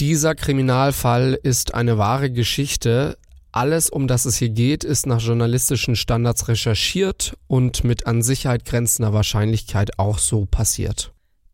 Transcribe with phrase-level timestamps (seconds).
[0.00, 3.16] Dieser Kriminalfall ist eine wahre Geschichte.
[3.52, 8.64] Alles, um das es hier geht, ist nach journalistischen Standards recherchiert und mit an Sicherheit
[8.64, 11.12] grenzender Wahrscheinlichkeit auch so passiert.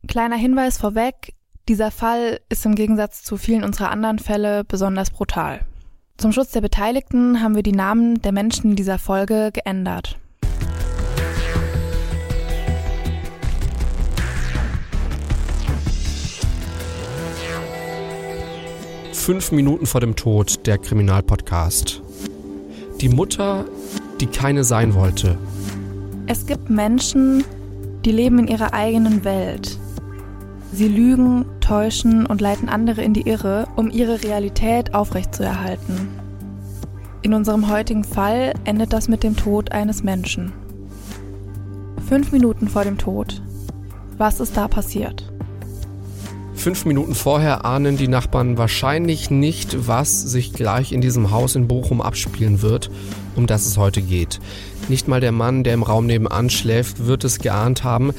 [0.08, 1.34] Kleiner Hinweis vorweg,
[1.68, 5.60] dieser Fall ist im Gegensatz zu vielen unserer anderen Fälle besonders brutal.
[6.16, 10.16] Zum Schutz der Beteiligten haben wir die Namen der Menschen in dieser Folge geändert.
[19.20, 22.00] Fünf Minuten vor dem Tod, der Kriminalpodcast.
[23.02, 23.66] Die Mutter,
[24.18, 25.36] die keine sein wollte.
[26.26, 27.44] Es gibt Menschen,
[28.06, 29.78] die leben in ihrer eigenen Welt.
[30.72, 36.08] Sie lügen, täuschen und leiten andere in die Irre, um ihre Realität aufrechtzuerhalten.
[37.20, 40.50] In unserem heutigen Fall endet das mit dem Tod eines Menschen.
[42.08, 43.42] Fünf Minuten vor dem Tod.
[44.16, 45.30] Was ist da passiert?
[46.60, 51.66] Fünf Minuten vorher ahnen die Nachbarn wahrscheinlich nicht, was sich gleich in diesem Haus in
[51.66, 52.90] Bochum abspielen wird,
[53.34, 54.40] um das es heute geht.
[54.90, 58.12] Nicht mal der Mann, der im Raum nebenan schläft, wird es geahnt haben,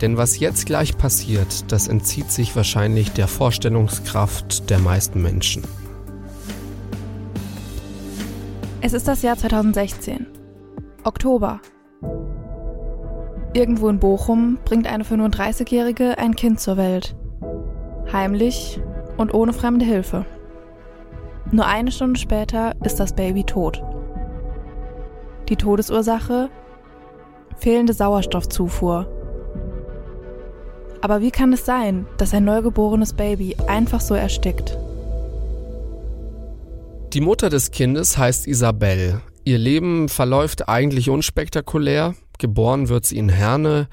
[0.00, 5.64] denn was jetzt gleich passiert, das entzieht sich wahrscheinlich der Vorstellungskraft der meisten Menschen.
[8.80, 10.28] Es ist das Jahr 2016.
[11.02, 11.60] Oktober.
[13.54, 17.16] Irgendwo in Bochum bringt eine 35-Jährige ein Kind zur Welt.
[18.12, 18.80] Heimlich
[19.16, 20.24] und ohne fremde Hilfe.
[21.50, 23.82] Nur eine Stunde später ist das Baby tot.
[25.48, 26.50] Die Todesursache?
[27.56, 29.06] Fehlende Sauerstoffzufuhr
[31.00, 34.76] aber wie kann es sein, dass ein neugeborenes Baby einfach so erstickt?
[37.12, 39.20] Die Mutter des Kindes heißt Isabel.
[39.44, 42.14] Ihr Leben verläuft eigentlich unspektakulär.
[42.38, 43.88] Geboren wird sie in Herne,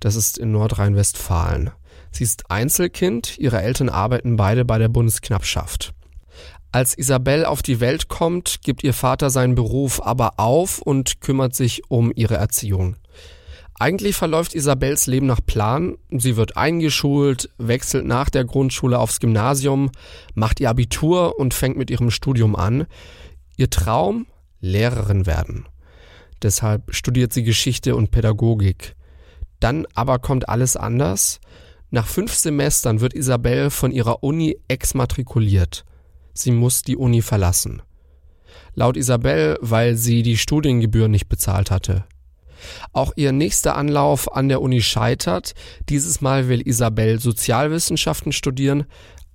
[0.00, 1.70] das ist in Nordrhein-Westfalen.
[2.10, 5.92] Sie ist Einzelkind, ihre Eltern arbeiten beide bei der Bundesknappschaft.
[6.70, 11.54] Als Isabel auf die Welt kommt, gibt ihr Vater seinen Beruf aber auf und kümmert
[11.54, 12.96] sich um ihre Erziehung.
[13.80, 15.96] Eigentlich verläuft Isabels Leben nach Plan.
[16.10, 19.90] Sie wird eingeschult, wechselt nach der Grundschule aufs Gymnasium,
[20.34, 22.86] macht ihr Abitur und fängt mit ihrem Studium an.
[23.56, 24.26] Ihr Traum?
[24.60, 25.66] Lehrerin werden.
[26.42, 28.96] Deshalb studiert sie Geschichte und Pädagogik.
[29.60, 31.40] Dann aber kommt alles anders.
[31.90, 35.84] Nach fünf Semestern wird Isabel von ihrer Uni exmatrikuliert.
[36.34, 37.82] Sie muss die Uni verlassen.
[38.74, 42.04] Laut Isabel, weil sie die Studiengebühren nicht bezahlt hatte.
[42.92, 45.54] Auch ihr nächster Anlauf an der Uni scheitert.
[45.88, 48.84] Dieses Mal will Isabel Sozialwissenschaften studieren,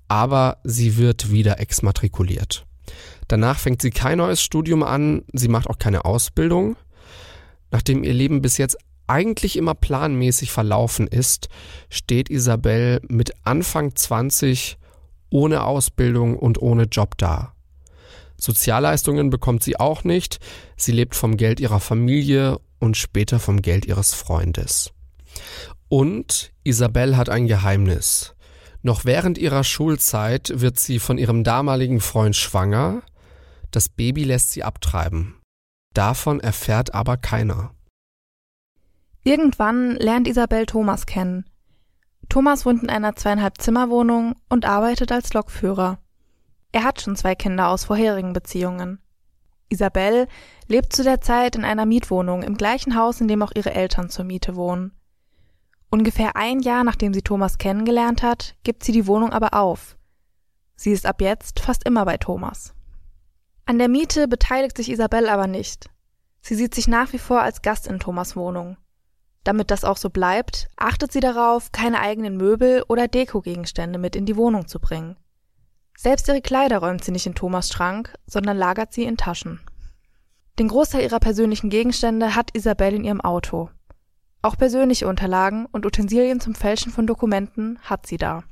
[0.08, 2.66] aber sie wird wieder exmatrikuliert.
[3.28, 6.76] Danach fängt sie kein neues Studium an, sie macht auch keine Ausbildung.
[7.72, 8.78] Nachdem ihr Leben bis jetzt
[9.08, 11.50] eigentlich immer planmäßig verlaufen ist,
[11.90, 14.78] steht Isabel mit Anfang 20
[15.30, 17.54] ohne Ausbildung und ohne Job da.
[18.38, 20.40] Sozialleistungen bekommt sie auch nicht,
[20.76, 24.92] sie lebt vom Geld ihrer Familie und später vom Geld ihres Freundes.
[25.90, 28.36] Und Isabel hat ein Geheimnis.
[28.82, 33.02] Noch während ihrer Schulzeit wird sie von ihrem damaligen Freund schwanger,
[33.72, 35.36] das Baby lässt sie abtreiben.
[35.94, 37.72] Davon erfährt aber keiner.
[39.24, 41.46] Irgendwann lernt Isabel Thomas kennen.
[42.28, 46.00] Thomas wohnt in einer zweieinhalb Zimmerwohnung und arbeitet als Lokführer.
[46.74, 49.00] Er hat schon zwei Kinder aus vorherigen Beziehungen.
[49.70, 50.28] Isabel
[50.68, 54.10] lebt zu der Zeit in einer Mietwohnung im gleichen Haus, in dem auch ihre Eltern
[54.10, 54.92] zur Miete wohnen.
[55.90, 59.98] Ungefähr ein Jahr nachdem sie Thomas kennengelernt hat, gibt sie die Wohnung aber auf.
[60.76, 62.74] Sie ist ab jetzt fast immer bei Thomas.
[63.66, 65.90] An der Miete beteiligt sich Isabel aber nicht.
[66.42, 68.76] Sie sieht sich nach wie vor als Gast in Thomas Wohnung.
[69.44, 74.26] Damit das auch so bleibt, achtet sie darauf, keine eigenen Möbel oder Dekogegenstände mit in
[74.26, 75.18] die Wohnung zu bringen.
[75.98, 79.60] Selbst ihre Kleider räumt sie nicht in Thomas Schrank, sondern lagert sie in Taschen.
[80.60, 83.70] Den Großteil ihrer persönlichen Gegenstände hat Isabelle in ihrem Auto.
[84.42, 88.44] Auch persönliche Unterlagen und Utensilien zum Fälschen von Dokumenten hat sie da.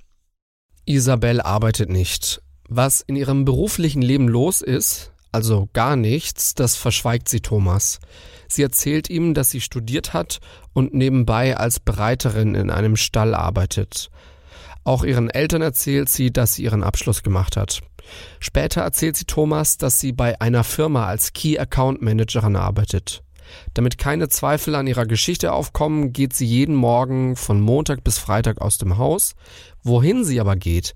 [0.86, 2.42] Isabel arbeitet nicht.
[2.68, 8.00] Was in ihrem beruflichen Leben los ist, also gar nichts, das verschweigt sie Thomas.
[8.48, 10.40] Sie erzählt ihm, dass sie studiert hat
[10.74, 14.10] und nebenbei als Bereiterin in einem Stall arbeitet.
[14.84, 17.82] Auch ihren Eltern erzählt sie, dass sie ihren Abschluss gemacht hat.
[18.40, 23.24] Später erzählt sie Thomas, dass sie bei einer Firma als Key Account Managerin arbeitet.
[23.74, 28.60] Damit keine Zweifel an ihrer Geschichte aufkommen, geht sie jeden Morgen von Montag bis Freitag
[28.62, 29.36] aus dem Haus.
[29.84, 30.94] Wohin sie aber geht,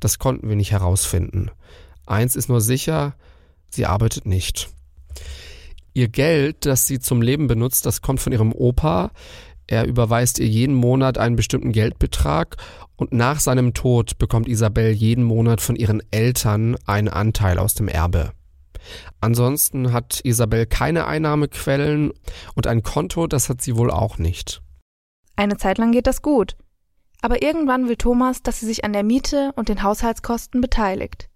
[0.00, 1.50] das konnten wir nicht herausfinden.
[2.06, 3.14] Eins ist nur sicher,
[3.70, 4.68] sie arbeitet nicht.
[5.94, 9.10] Ihr Geld, das sie zum Leben benutzt, das kommt von ihrem Opa.
[9.66, 12.56] Er überweist ihr jeden Monat einen bestimmten Geldbetrag
[12.96, 17.88] und nach seinem Tod bekommt Isabel jeden Monat von ihren Eltern einen Anteil aus dem
[17.88, 18.32] Erbe.
[19.20, 22.12] Ansonsten hat Isabel keine Einnahmequellen
[22.54, 24.62] und ein Konto, das hat sie wohl auch nicht.
[25.36, 26.56] Eine Zeit lang geht das gut.
[27.20, 31.28] Aber irgendwann will Thomas, dass sie sich an der Miete und den Haushaltskosten beteiligt.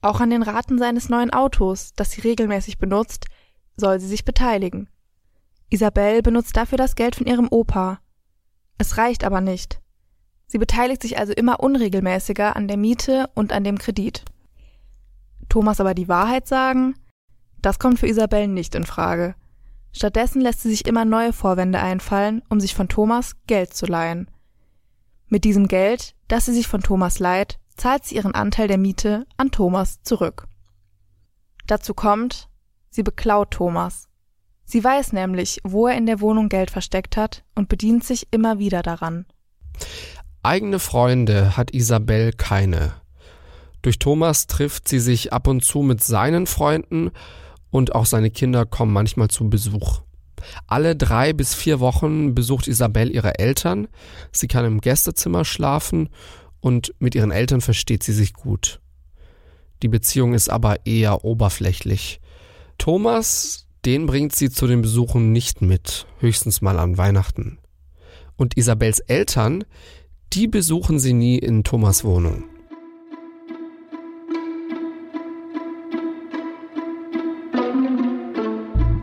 [0.00, 3.26] Auch an den Raten seines neuen Autos, das sie regelmäßig benutzt,
[3.76, 4.88] soll sie sich beteiligen.
[5.70, 8.00] Isabel benutzt dafür das Geld von ihrem Opa.
[8.78, 9.80] Es reicht aber nicht.
[10.46, 14.24] Sie beteiligt sich also immer unregelmäßiger an der Miete und an dem Kredit.
[15.48, 16.94] Thomas aber die Wahrheit sagen?
[17.60, 19.34] Das kommt für Isabel nicht in Frage.
[19.92, 24.30] Stattdessen lässt sie sich immer neue Vorwände einfallen, um sich von Thomas Geld zu leihen.
[25.28, 29.26] Mit diesem Geld, das sie sich von Thomas leiht, zahlt sie ihren Anteil der Miete
[29.36, 30.46] an Thomas zurück.
[31.66, 32.48] Dazu kommt,
[32.90, 34.08] sie beklaut Thomas.
[34.64, 38.58] Sie weiß nämlich, wo er in der Wohnung Geld versteckt hat und bedient sich immer
[38.58, 39.26] wieder daran.
[40.42, 42.94] Eigene Freunde hat Isabel keine.
[43.82, 47.10] Durch Thomas trifft sie sich ab und zu mit seinen Freunden
[47.70, 50.02] und auch seine Kinder kommen manchmal zu Besuch.
[50.66, 53.88] Alle drei bis vier Wochen besucht Isabel ihre Eltern.
[54.32, 56.08] Sie kann im Gästezimmer schlafen
[56.60, 58.80] und mit ihren Eltern versteht sie sich gut.
[59.82, 62.20] Die Beziehung ist aber eher oberflächlich.
[62.78, 67.58] Thomas, den bringt sie zu den Besuchen nicht mit, höchstens mal an Weihnachten.
[68.36, 69.64] Und Isabels Eltern,
[70.32, 72.44] die besuchen sie nie in Thomas Wohnung.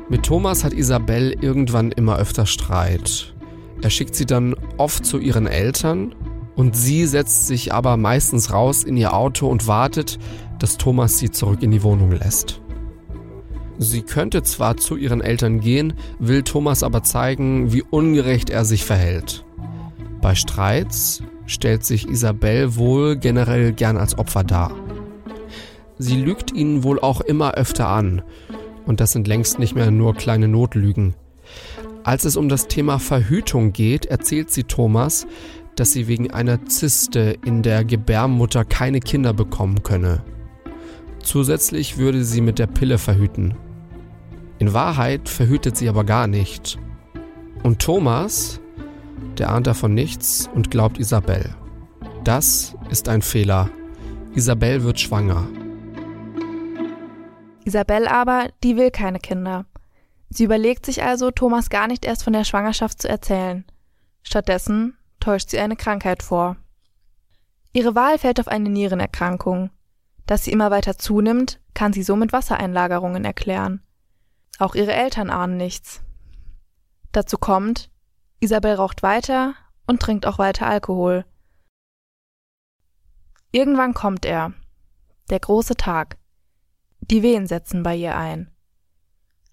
[0.10, 3.34] Mit Thomas hat Isabel irgendwann immer öfter Streit.
[3.82, 6.16] Er schickt sie dann oft zu ihren Eltern
[6.56, 10.20] und sie setzt sich aber meistens raus in ihr Auto und wartet,
[10.60, 12.62] dass Thomas sie zurück in die Wohnung lässt.
[13.78, 18.86] Sie könnte zwar zu ihren Eltern gehen, will Thomas aber zeigen, wie ungerecht er sich
[18.86, 19.44] verhält.
[20.22, 24.72] Bei Streits stellt sich Isabel wohl generell gern als Opfer dar.
[25.98, 28.22] Sie lügt ihn wohl auch immer öfter an
[28.86, 31.16] und das sind längst nicht mehr nur kleine Notlügen.
[32.06, 35.26] Als es um das Thema Verhütung geht, erzählt sie Thomas,
[35.76, 40.24] dass sie wegen einer Zyste in der Gebärmutter keine Kinder bekommen könne.
[41.24, 43.56] Zusätzlich würde sie mit der Pille verhüten.
[44.60, 46.78] In Wahrheit verhütet sie aber gar nicht.
[47.64, 48.62] Und Thomas,
[49.40, 51.56] der ahnt davon nichts und glaubt Isabel.
[52.24, 53.72] Das ist ein Fehler.
[54.36, 55.48] Isabel wird schwanger.
[57.64, 59.66] Isabel aber, die will keine Kinder.
[60.36, 63.64] Sie überlegt sich also, Thomas gar nicht erst von der Schwangerschaft zu erzählen.
[64.22, 66.58] Stattdessen täuscht sie eine Krankheit vor.
[67.72, 69.70] Ihre Wahl fällt auf eine Nierenerkrankung.
[70.26, 73.82] Dass sie immer weiter zunimmt, kann sie so mit Wassereinlagerungen erklären.
[74.60, 76.02] Auch ihre Eltern ahnen nichts.
[77.14, 77.90] Dazu kommt,
[78.42, 79.54] Isabel raucht weiter
[79.88, 81.24] und trinkt auch weiter Alkohol.
[83.52, 84.52] Irgendwann kommt er.
[85.30, 86.18] Der große Tag.
[87.00, 88.52] Die Wehen setzen bei ihr ein.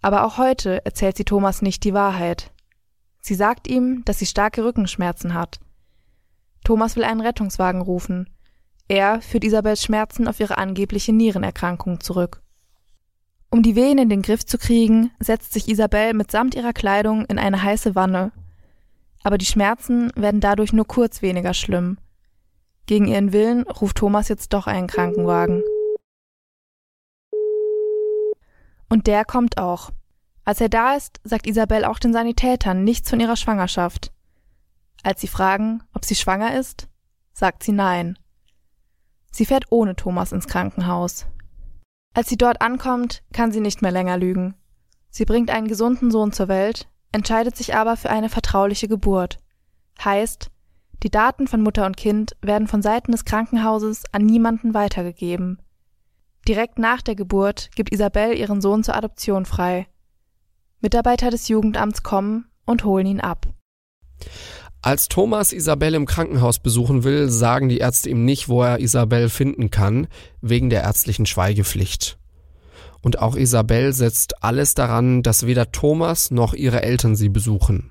[0.03, 2.53] Aber auch heute erzählt sie Thomas nicht die Wahrheit.
[3.21, 5.61] Sie sagt ihm, dass sie starke Rückenschmerzen hat.
[6.65, 8.29] Thomas will einen Rettungswagen rufen.
[8.89, 12.43] Er führt Isabels Schmerzen auf ihre angebliche Nierenerkrankung zurück.
[13.51, 17.39] Um die Wehen in den Griff zu kriegen, setzt sich Isabel mitsamt ihrer Kleidung in
[17.39, 18.33] eine heiße Wanne.
[19.23, 21.99] Aber die Schmerzen werden dadurch nur kurz weniger schlimm.
[22.87, 25.63] Gegen ihren Willen ruft Thomas jetzt doch einen Krankenwagen.
[28.89, 29.91] Und der kommt auch.
[30.45, 34.13] Als er da ist, sagt Isabel auch den Sanitätern nichts von ihrer Schwangerschaft.
[35.03, 36.89] Als sie fragen, ob sie schwanger ist,
[37.33, 38.19] sagt sie nein.
[39.31, 41.27] Sie fährt ohne Thomas ins Krankenhaus.
[42.15, 44.55] Als sie dort ankommt, kann sie nicht mehr länger lügen.
[45.11, 49.39] Sie bringt einen gesunden Sohn zur Welt, entscheidet sich aber für eine vertrauliche Geburt.
[50.03, 50.51] Heißt,
[51.03, 55.61] die Daten von Mutter und Kind werden von Seiten des Krankenhauses an niemanden weitergegeben.
[56.47, 59.87] Direkt nach der Geburt gibt Isabel ihren Sohn zur Adoption frei.
[60.83, 63.47] Mitarbeiter des Jugendamts kommen und holen ihn ab.
[64.85, 69.29] Als Thomas Isabel im Krankenhaus besuchen will, sagen die Ärzte ihm nicht, wo er Isabel
[69.29, 70.09] finden kann,
[70.41, 72.19] wegen der ärztlichen Schweigepflicht.
[73.01, 77.91] Und auch Isabel setzt alles daran, dass weder Thomas noch ihre Eltern sie besuchen.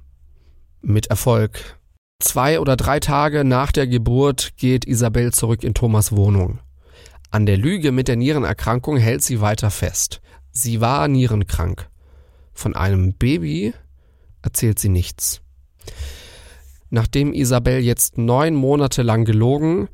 [0.82, 1.80] Mit Erfolg.
[2.20, 6.60] Zwei oder drei Tage nach der Geburt geht Isabel zurück in Thomas Wohnung.
[7.30, 10.22] An der Lüge mit der Nierenerkrankung hält sie weiter fest.
[10.52, 11.91] Sie war nierenkrank.
[12.54, 13.74] Von einem Baby
[14.42, 15.42] erzählt sie nichts.
[16.90, 19.88] Nachdem Isabel jetzt neun Monate lang gelogen,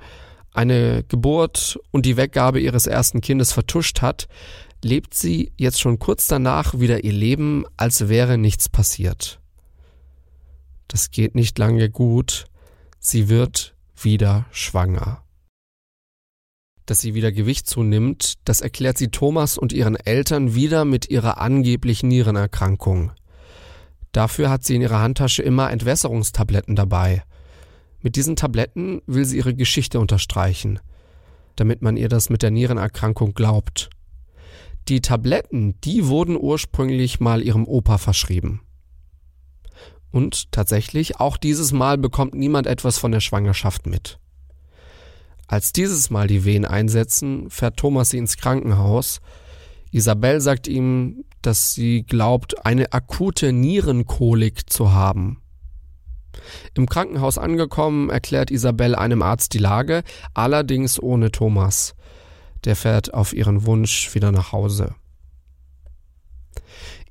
[0.51, 4.27] eine Geburt und die Weggabe ihres ersten Kindes vertuscht hat,
[4.83, 9.39] lebt sie jetzt schon kurz danach wieder ihr Leben, als wäre nichts passiert.
[10.87, 12.45] Das geht nicht lange gut.
[12.99, 15.23] Sie wird wieder schwanger.
[16.87, 21.37] Dass sie wieder Gewicht zunimmt, das erklärt sie Thomas und ihren Eltern wieder mit ihrer
[21.39, 23.11] angeblichen Nierenerkrankung.
[24.13, 27.23] Dafür hat sie in ihrer Handtasche immer Entwässerungstabletten dabei.
[27.99, 30.79] Mit diesen Tabletten will sie ihre Geschichte unterstreichen,
[31.57, 33.89] damit man ihr das mit der Nierenerkrankung glaubt.
[34.87, 38.61] Die Tabletten, die wurden ursprünglich mal ihrem Opa verschrieben.
[40.09, 44.19] Und tatsächlich, auch dieses Mal bekommt niemand etwas von der Schwangerschaft mit.
[45.47, 49.21] Als dieses Mal die Wehen einsetzen, fährt Thomas sie ins Krankenhaus.
[49.91, 55.41] Isabel sagt ihm, dass sie glaubt, eine akute Nierenkolik zu haben.
[56.75, 61.95] Im Krankenhaus angekommen, erklärt Isabel einem Arzt die Lage, allerdings ohne Thomas.
[62.65, 64.95] Der fährt auf ihren Wunsch wieder nach Hause.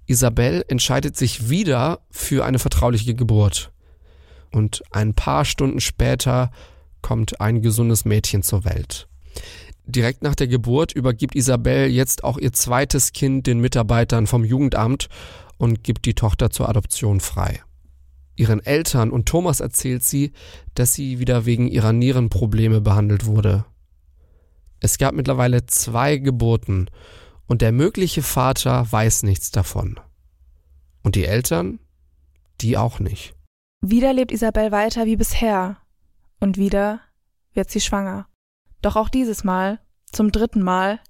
[0.06, 3.72] Isabel entscheidet sich wieder für eine vertrauliche Geburt.
[4.52, 6.50] Und ein paar Stunden später
[7.02, 9.08] kommt ein gesundes Mädchen zur Welt.
[9.84, 15.08] Direkt nach der Geburt übergibt Isabel jetzt auch ihr zweites Kind den Mitarbeitern vom Jugendamt
[15.58, 17.62] und gibt die Tochter zur Adoption frei.
[18.34, 20.32] Ihren Eltern und Thomas erzählt sie,
[20.74, 23.64] dass sie wieder wegen ihrer Nierenprobleme behandelt wurde.
[24.80, 26.90] Es gab mittlerweile zwei Geburten
[27.46, 29.98] und der mögliche Vater weiß nichts davon.
[31.02, 31.78] Und die Eltern?
[32.60, 33.34] Die auch nicht.
[33.80, 35.78] Wieder lebt Isabel weiter wie bisher.
[36.40, 37.00] Und wieder
[37.52, 38.26] wird sie schwanger.
[38.82, 39.80] Doch auch dieses Mal,
[40.12, 41.00] zum dritten Mal,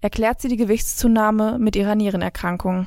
[0.00, 2.86] erklärt sie die Gewichtszunahme mit ihrer Nierenerkrankung.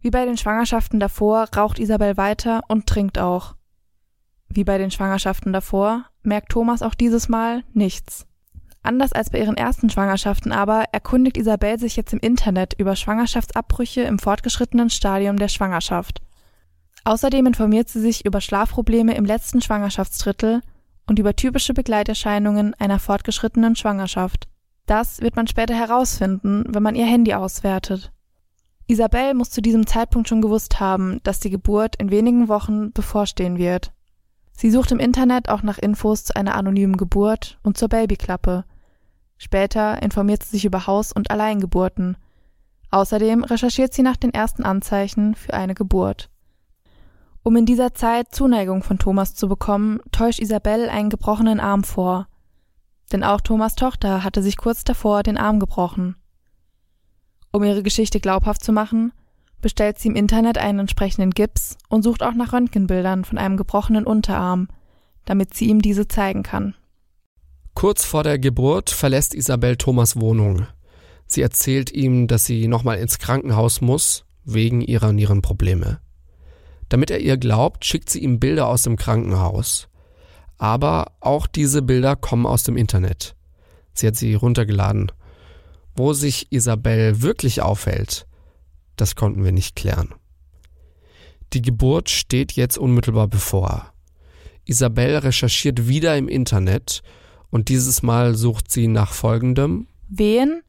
[0.00, 3.54] Wie bei den Schwangerschaften davor raucht Isabel weiter und trinkt auch.
[4.48, 8.26] Wie bei den Schwangerschaften davor merkt Thomas auch dieses Mal nichts.
[8.82, 14.02] Anders als bei ihren ersten Schwangerschaften aber erkundigt Isabel sich jetzt im Internet über Schwangerschaftsabbrüche
[14.02, 16.22] im fortgeschrittenen Stadium der Schwangerschaft.
[17.08, 20.60] Außerdem informiert sie sich über Schlafprobleme im letzten Schwangerschaftsdrittel
[21.06, 24.46] und über typische Begleiterscheinungen einer fortgeschrittenen Schwangerschaft.
[24.84, 28.12] Das wird man später herausfinden, wenn man ihr Handy auswertet.
[28.88, 33.56] Isabel muss zu diesem Zeitpunkt schon gewusst haben, dass die Geburt in wenigen Wochen bevorstehen
[33.56, 33.90] wird.
[34.52, 38.66] Sie sucht im Internet auch nach Infos zu einer anonymen Geburt und zur Babyklappe.
[39.38, 42.18] Später informiert sie sich über Haus- und Alleingeburten.
[42.90, 46.28] Außerdem recherchiert sie nach den ersten Anzeichen für eine Geburt.
[47.48, 52.28] Um in dieser Zeit Zuneigung von Thomas zu bekommen, täuscht Isabel einen gebrochenen Arm vor.
[53.10, 56.16] Denn auch Thomas Tochter hatte sich kurz davor den Arm gebrochen.
[57.50, 59.14] Um ihre Geschichte glaubhaft zu machen,
[59.62, 64.04] bestellt sie im Internet einen entsprechenden Gips und sucht auch nach Röntgenbildern von einem gebrochenen
[64.04, 64.68] Unterarm,
[65.24, 66.74] damit sie ihm diese zeigen kann.
[67.72, 70.66] Kurz vor der Geburt verlässt Isabel Thomas Wohnung.
[71.26, 76.00] Sie erzählt ihm, dass sie nochmal ins Krankenhaus muss, wegen ihrer Nierenprobleme.
[76.88, 79.88] Damit er ihr glaubt, schickt sie ihm Bilder aus dem Krankenhaus.
[80.56, 83.36] Aber auch diese Bilder kommen aus dem Internet.
[83.94, 85.12] Sie hat sie runtergeladen.
[85.94, 88.26] Wo sich Isabel wirklich aufhält,
[88.96, 90.14] das konnten wir nicht klären.
[91.52, 93.92] Die Geburt steht jetzt unmittelbar bevor.
[94.64, 97.02] Isabel recherchiert wieder im Internet
[97.50, 100.62] und dieses Mal sucht sie nach folgendem Wehen,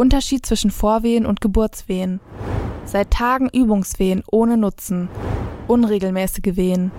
[0.00, 2.20] Unterschied zwischen Vorwehen und Geburtswehen.
[2.86, 5.10] Seit Tagen Übungswehen ohne Nutzen.
[5.68, 6.90] Unregelmäßige Wehen.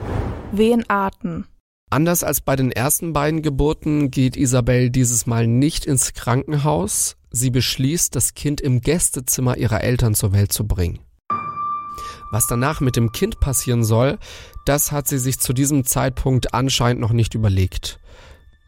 [0.52, 1.48] Wehenarten.
[1.90, 7.50] Anders als bei den ersten beiden Geburten geht Isabel dieses Mal nicht ins Krankenhaus, Sie
[7.50, 11.00] beschließt, das Kind im Gästezimmer ihrer Eltern zur Welt zu bringen.
[12.30, 14.20] Was danach mit dem Kind passieren soll,
[14.66, 18.01] das hat sie sich zu diesem Zeitpunkt anscheinend noch nicht überlegt.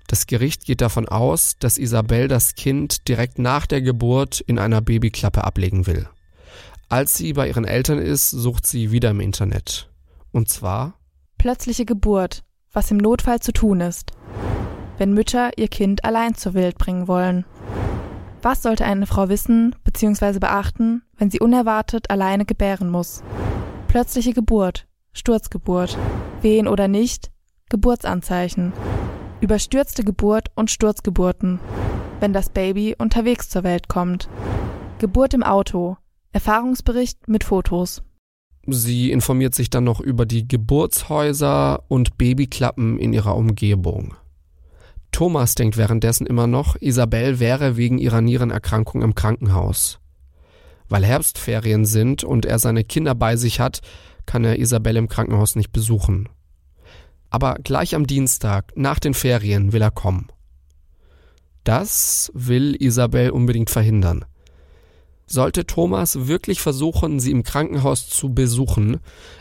[0.07, 4.81] Das Gericht geht davon aus, dass Isabel das Kind direkt nach der Geburt in einer
[4.81, 6.07] Babyklappe ablegen will.
[6.89, 9.89] Als sie bei ihren Eltern ist, sucht sie wieder im Internet.
[10.31, 10.99] Und zwar
[11.37, 14.11] plötzliche Geburt, was im Notfall zu tun ist,
[14.97, 17.45] wenn Mütter ihr Kind allein zur Welt bringen wollen.
[18.41, 20.39] Was sollte eine Frau wissen bzw.
[20.39, 23.23] beachten, wenn sie unerwartet alleine gebären muss?
[23.87, 25.97] Plötzliche Geburt, Sturzgeburt,
[26.41, 27.31] Wehen oder nicht,
[27.69, 28.73] Geburtsanzeichen,
[29.43, 31.59] überstürzte Geburt und Sturzgeburten,
[32.21, 34.29] wenn das Baby unterwegs zur Welt kommt,
[34.99, 35.97] Geburt im Auto,
[36.31, 38.01] Erfahrungsbericht mit Fotos.
[38.65, 44.15] Sie informiert sich dann noch über die Geburtshäuser und Babyklappen in ihrer Umgebung.
[45.11, 49.99] Thomas denkt währenddessen immer noch, Isabel wäre wegen ihrer Nierenerkrankung im Krankenhaus.
[50.87, 53.81] Weil Herbstferien sind und er seine Kinder bei sich hat,
[54.25, 56.29] kann er Isabel im Krankenhaus nicht besuchen.
[57.33, 60.27] Aber gleich am Dienstag, nach den Ferien, will er kommen.
[61.63, 64.23] Das will Isabel unbedingt verhindern.
[65.25, 68.99] Sollte Thomas wirklich versuchen, sie im Krankenhaus zu besuchen,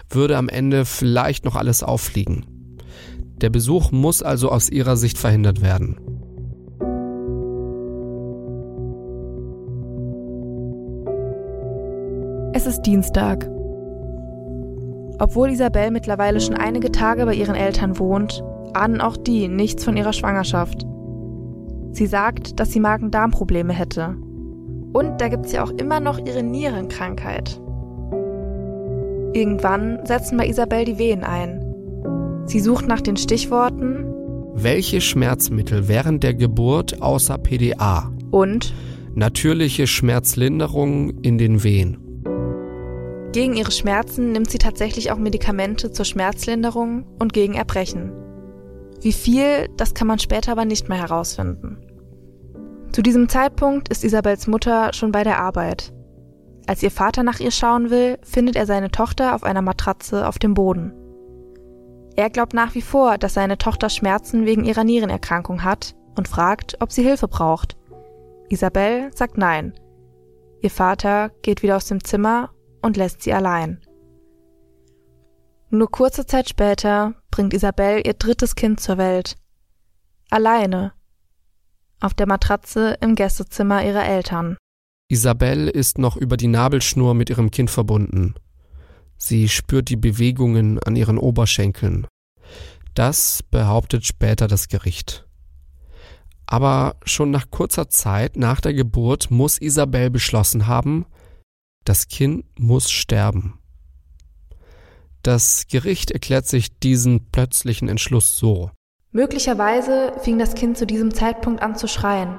[0.08, 2.46] würde am Ende vielleicht noch alles auffliegen.
[3.42, 6.00] Der Besuch muss also aus ihrer Sicht verhindert werden.
[12.54, 13.50] Es ist Dienstag.
[15.22, 18.42] Obwohl Isabel mittlerweile schon einige Tage bei ihren Eltern wohnt,
[18.74, 20.84] ahnen auch die nichts von ihrer Schwangerschaft.
[21.92, 24.16] Sie sagt, dass sie Magen-Darm-Probleme hätte.
[24.92, 27.60] Und da gibt es ja auch immer noch ihre Nierenkrankheit.
[29.32, 32.42] Irgendwann setzen bei Isabel die Wehen ein.
[32.46, 34.04] Sie sucht nach den Stichworten
[34.54, 38.74] Welche Schmerzmittel während der Geburt außer PDA und
[39.14, 42.01] natürliche Schmerzlinderung in den Wehen.
[43.32, 48.12] Gegen ihre Schmerzen nimmt sie tatsächlich auch Medikamente zur Schmerzlinderung und gegen Erbrechen.
[49.00, 51.78] Wie viel, das kann man später aber nicht mehr herausfinden.
[52.92, 55.94] Zu diesem Zeitpunkt ist Isabels Mutter schon bei der Arbeit.
[56.66, 60.38] Als ihr Vater nach ihr schauen will, findet er seine Tochter auf einer Matratze auf
[60.38, 60.92] dem Boden.
[62.14, 66.76] Er glaubt nach wie vor, dass seine Tochter Schmerzen wegen ihrer Nierenerkrankung hat und fragt,
[66.80, 67.78] ob sie Hilfe braucht.
[68.50, 69.72] Isabel sagt nein.
[70.60, 72.50] Ihr Vater geht wieder aus dem Zimmer
[72.82, 73.80] und lässt sie allein.
[75.70, 79.36] Nur kurze Zeit später bringt Isabel ihr drittes Kind zur Welt.
[80.28, 80.92] Alleine.
[82.00, 84.56] Auf der Matratze im Gästezimmer ihrer Eltern.
[85.08, 88.34] Isabel ist noch über die Nabelschnur mit ihrem Kind verbunden.
[89.16, 92.06] Sie spürt die Bewegungen an ihren Oberschenkeln.
[92.94, 95.26] Das behauptet später das Gericht.
[96.44, 101.06] Aber schon nach kurzer Zeit nach der Geburt muss Isabel beschlossen haben,
[101.84, 103.58] das Kind muss sterben.
[105.22, 108.70] Das Gericht erklärt sich diesen plötzlichen Entschluss so.
[109.12, 112.38] Möglicherweise fing das Kind zu diesem Zeitpunkt an zu schreien,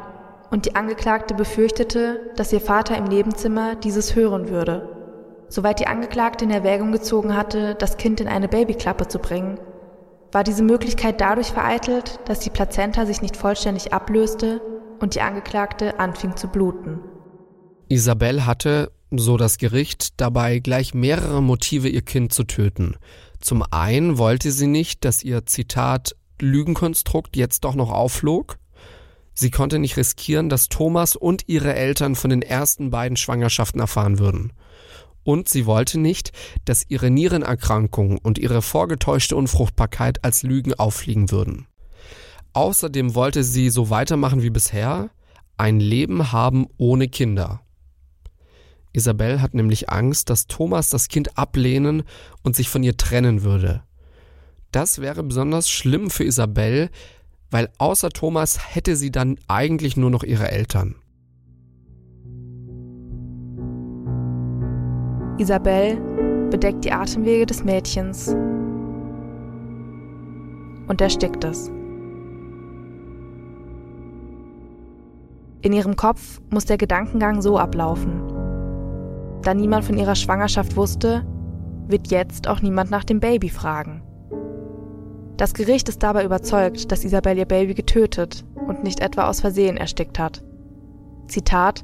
[0.52, 4.88] und die Angeklagte befürchtete, dass ihr Vater im Nebenzimmer dieses hören würde.
[5.50, 9.60] Soweit die Angeklagte in Erwägung gezogen hatte, das Kind in eine Babyklappe zu bringen,
[10.32, 14.62] war diese Möglichkeit dadurch vereitelt, dass die Plazenta sich nicht vollständig ablöste
[15.00, 17.00] und die Angeklagte anfing zu bluten.
[17.90, 22.96] Isabel hatte, so das Gericht, dabei gleich mehrere Motive, ihr Kind zu töten.
[23.40, 28.58] Zum einen wollte sie nicht, dass ihr Zitat Lügenkonstrukt jetzt doch noch aufflog.
[29.34, 34.20] Sie konnte nicht riskieren, dass Thomas und ihre Eltern von den ersten beiden Schwangerschaften erfahren
[34.20, 34.54] würden.
[35.24, 36.32] Und sie wollte nicht,
[36.66, 41.68] dass ihre Nierenerkrankung und ihre vorgetäuschte Unfruchtbarkeit als Lügen auffliegen würden.
[42.54, 45.10] Außerdem wollte sie so weitermachen wie bisher,
[45.58, 47.63] ein Leben haben ohne Kinder.
[48.94, 52.04] Isabel hat nämlich Angst, dass Thomas das Kind ablehnen
[52.44, 53.82] und sich von ihr trennen würde.
[54.72, 56.90] Das wäre besonders schlimm für Isabel,
[57.50, 60.96] weil außer Thomas hätte sie dann eigentlich nur noch ihre Eltern.
[65.40, 65.98] Isabel
[66.52, 68.30] bedeckt die Atemwege des Mädchens
[70.88, 71.70] und erstickt es.
[75.62, 78.33] In ihrem Kopf muss der Gedankengang so ablaufen.
[79.44, 81.26] Da niemand von ihrer Schwangerschaft wusste,
[81.88, 84.02] wird jetzt auch niemand nach dem Baby fragen.
[85.36, 89.76] Das Gericht ist dabei überzeugt, dass Isabel ihr Baby getötet und nicht etwa aus Versehen
[89.76, 90.44] erstickt hat.
[91.28, 91.84] Zitat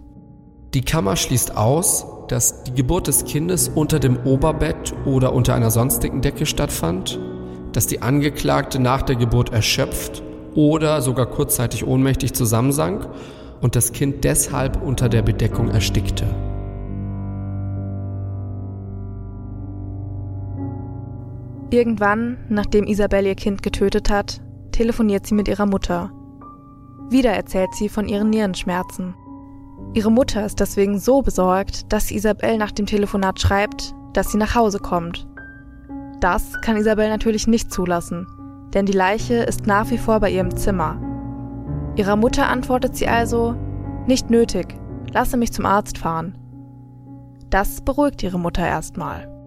[0.73, 5.71] Die Kammer schließt aus, dass die Geburt des Kindes unter dem Oberbett oder unter einer
[5.71, 7.19] sonstigen Decke stattfand,
[7.73, 10.23] dass die Angeklagte nach der Geburt erschöpft
[10.55, 13.09] oder sogar kurzzeitig ohnmächtig zusammensank
[13.61, 16.25] und das Kind deshalb unter der Bedeckung erstickte.
[21.71, 26.11] Irgendwann, nachdem Isabel ihr Kind getötet hat, telefoniert sie mit ihrer Mutter.
[27.09, 29.13] Wieder erzählt sie von ihren Nierenschmerzen.
[29.93, 34.55] Ihre Mutter ist deswegen so besorgt, dass Isabel nach dem Telefonat schreibt, dass sie nach
[34.55, 35.27] Hause kommt.
[36.19, 38.27] Das kann Isabel natürlich nicht zulassen,
[38.73, 40.99] denn die Leiche ist nach wie vor bei ihrem Zimmer.
[41.95, 43.55] Ihrer Mutter antwortet sie also,
[44.07, 44.75] nicht nötig,
[45.13, 46.35] lasse mich zum Arzt fahren.
[47.49, 49.38] Das beruhigt ihre Mutter erstmal.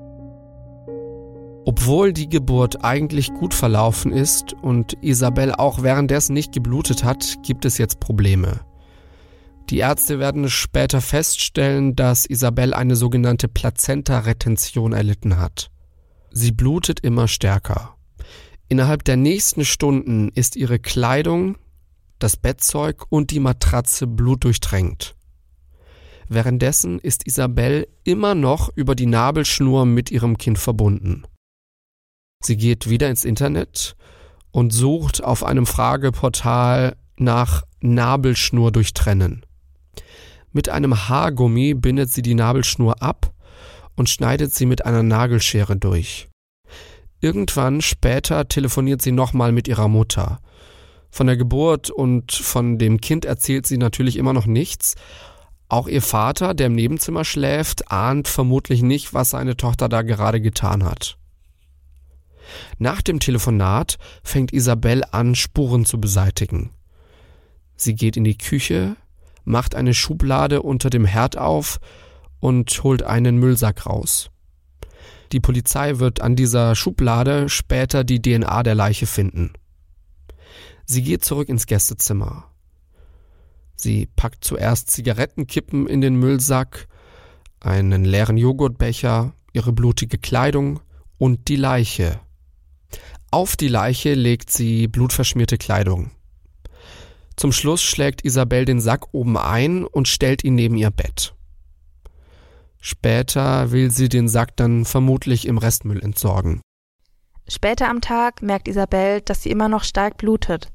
[1.64, 7.64] Obwohl die Geburt eigentlich gut verlaufen ist und Isabel auch währenddessen nicht geblutet hat, gibt
[7.64, 8.60] es jetzt Probleme.
[9.70, 15.70] Die Ärzte werden später feststellen, dass Isabel eine sogenannte Plazenta-Retention erlitten hat.
[16.32, 17.94] Sie blutet immer stärker.
[18.68, 21.58] Innerhalb der nächsten Stunden ist ihre Kleidung,
[22.18, 25.14] das Bettzeug und die Matratze blutdurchtränkt.
[26.28, 31.24] Währenddessen ist Isabel immer noch über die Nabelschnur mit ihrem Kind verbunden.
[32.44, 33.96] Sie geht wieder ins Internet
[34.50, 39.44] und sucht auf einem Frageportal nach Nabelschnur durchtrennen.
[40.52, 43.32] Mit einem Haargummi bindet sie die Nabelschnur ab
[43.96, 46.28] und schneidet sie mit einer Nagelschere durch.
[47.20, 50.40] Irgendwann später telefoniert sie nochmal mit ihrer Mutter.
[51.10, 54.94] Von der Geburt und von dem Kind erzählt sie natürlich immer noch nichts.
[55.68, 60.40] Auch ihr Vater, der im Nebenzimmer schläft, ahnt vermutlich nicht, was seine Tochter da gerade
[60.40, 61.16] getan hat.
[62.78, 66.70] Nach dem Telefonat fängt Isabel an, Spuren zu beseitigen.
[67.76, 68.96] Sie geht in die Küche,
[69.44, 71.80] macht eine Schublade unter dem Herd auf
[72.40, 74.30] und holt einen Müllsack raus.
[75.32, 79.52] Die Polizei wird an dieser Schublade später die DNA der Leiche finden.
[80.84, 82.44] Sie geht zurück ins Gästezimmer.
[83.74, 86.86] Sie packt zuerst Zigarettenkippen in den Müllsack,
[87.60, 90.80] einen leeren Joghurtbecher, ihre blutige Kleidung
[91.18, 92.20] und die Leiche.
[93.32, 96.10] Auf die Leiche legt sie blutverschmierte Kleidung.
[97.34, 101.34] Zum Schluss schlägt Isabel den Sack oben ein und stellt ihn neben ihr Bett.
[102.78, 106.60] Später will sie den Sack dann vermutlich im Restmüll entsorgen.
[107.48, 110.68] Später am Tag merkt Isabel, dass sie immer noch stark blutet.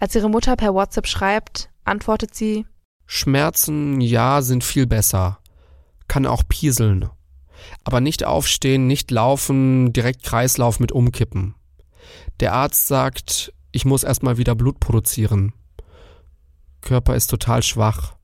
[0.00, 2.66] Als ihre Mutter per WhatsApp schreibt, antwortet sie
[3.06, 5.38] Schmerzen, ja, sind viel besser.
[6.08, 7.10] Kann auch pieseln.
[7.84, 11.54] Aber nicht aufstehen, nicht laufen, direkt Kreislauf mit umkippen.
[12.40, 15.52] Der Arzt sagt, ich muss erstmal wieder Blut produzieren.
[16.80, 18.14] Körper ist total schwach.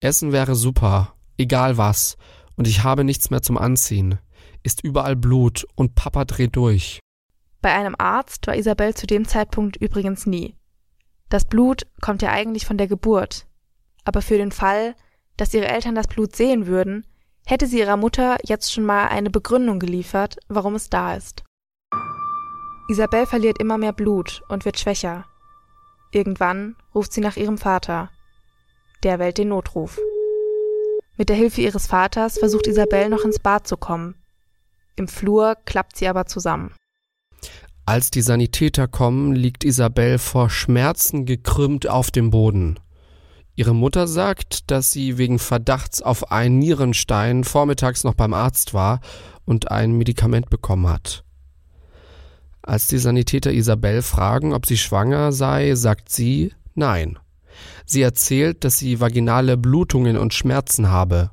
[0.00, 2.16] Essen wäre super, egal was,
[2.56, 4.18] und ich habe nichts mehr zum Anziehen.
[4.62, 7.00] Ist überall Blut und Papa dreht durch.
[7.60, 10.56] Bei einem Arzt war Isabel zu dem Zeitpunkt übrigens nie.
[11.28, 13.46] Das Blut kommt ja eigentlich von der Geburt.
[14.04, 14.96] Aber für den Fall,
[15.36, 17.06] dass ihre Eltern das Blut sehen würden,
[17.44, 21.44] hätte sie ihrer Mutter jetzt schon mal eine Begründung geliefert, warum es da ist.
[22.88, 25.24] Isabel verliert immer mehr Blut und wird schwächer.
[26.10, 28.10] Irgendwann ruft sie nach ihrem Vater.
[29.02, 29.98] Der wählt den Notruf.
[31.16, 34.14] Mit der Hilfe ihres Vaters versucht Isabel noch ins Bad zu kommen.
[34.96, 36.74] Im Flur klappt sie aber zusammen.
[37.84, 42.78] Als die Sanitäter kommen, liegt Isabel vor Schmerzen gekrümmt auf dem Boden.
[43.54, 49.00] Ihre Mutter sagt, dass sie wegen Verdachts auf einen Nierenstein vormittags noch beim Arzt war
[49.44, 51.24] und ein Medikament bekommen hat.
[52.62, 57.18] Als die Sanitäter Isabel fragen, ob sie schwanger sei, sagt sie nein.
[57.84, 61.30] Sie erzählt, dass sie vaginale Blutungen und Schmerzen habe.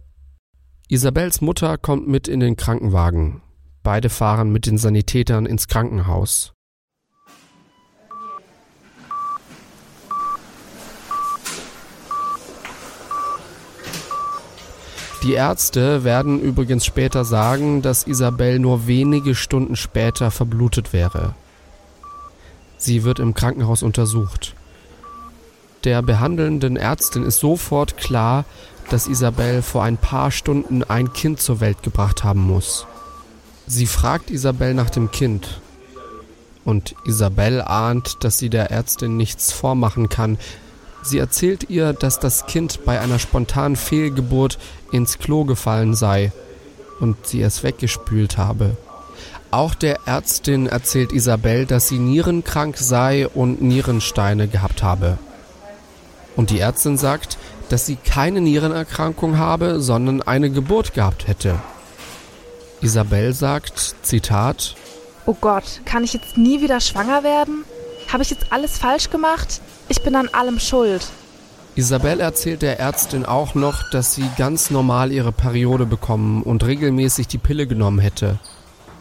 [0.89, 3.41] Isabels Mutter kommt mit in den Krankenwagen.
[3.83, 6.53] Beide fahren mit den Sanitätern ins Krankenhaus.
[15.23, 21.35] Die Ärzte werden übrigens später sagen, dass Isabel nur wenige Stunden später verblutet wäre.
[22.77, 24.55] Sie wird im Krankenhaus untersucht.
[25.83, 28.45] Der behandelnden Ärztin ist sofort klar,
[28.89, 32.87] dass Isabel vor ein paar Stunden ein Kind zur Welt gebracht haben muss.
[33.67, 35.59] Sie fragt Isabel nach dem Kind.
[36.63, 40.37] Und Isabel ahnt, dass sie der Ärztin nichts vormachen kann,
[41.01, 44.57] Sie erzählt ihr, dass das Kind bei einer spontanen Fehlgeburt
[44.91, 46.31] ins Klo gefallen sei
[46.99, 48.77] und sie es weggespült habe.
[49.51, 55.17] Auch der Ärztin erzählt Isabel, dass sie nierenkrank sei und Nierensteine gehabt habe.
[56.35, 57.37] Und die Ärztin sagt,
[57.69, 61.55] dass sie keine Nierenerkrankung habe, sondern eine Geburt gehabt hätte.
[62.81, 64.75] Isabel sagt, Zitat,
[65.25, 67.65] Oh Gott, kann ich jetzt nie wieder schwanger werden?
[68.11, 69.61] Habe ich jetzt alles falsch gemacht?
[69.89, 71.11] Ich bin an allem schuld.
[71.75, 77.27] Isabel erzählt der Ärztin auch noch, dass sie ganz normal ihre Periode bekommen und regelmäßig
[77.27, 78.39] die Pille genommen hätte.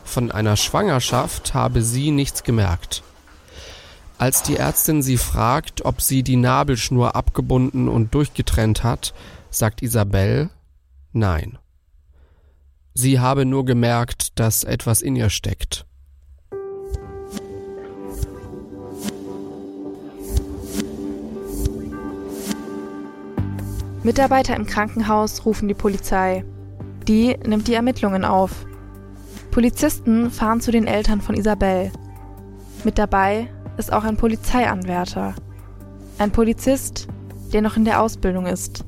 [0.05, 3.03] Von einer Schwangerschaft habe sie nichts gemerkt.
[4.17, 9.13] Als die Ärztin sie fragt, ob sie die Nabelschnur abgebunden und durchgetrennt hat,
[9.51, 10.51] sagt Isabel
[11.13, 11.59] Nein.
[12.95, 15.85] Sie habe nur gemerkt, dass etwas in ihr steckt.
[24.09, 26.43] Mitarbeiter im Krankenhaus rufen die Polizei.
[27.07, 28.65] Die nimmt die Ermittlungen auf.
[29.51, 31.93] Polizisten fahren zu den Eltern von Isabel.
[32.85, 35.35] Mit dabei ist auch ein Polizeianwärter.
[36.17, 37.07] Ein Polizist,
[37.53, 38.87] der noch in der Ausbildung ist.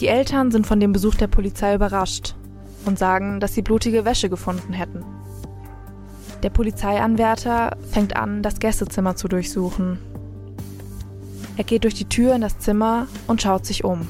[0.00, 2.34] Die Eltern sind von dem Besuch der Polizei überrascht
[2.86, 5.04] und sagen, dass sie blutige Wäsche gefunden hätten.
[6.42, 10.00] Der Polizeianwärter fängt an, das Gästezimmer zu durchsuchen
[11.56, 14.06] er geht durch die Tür in das Zimmer und schaut sich um.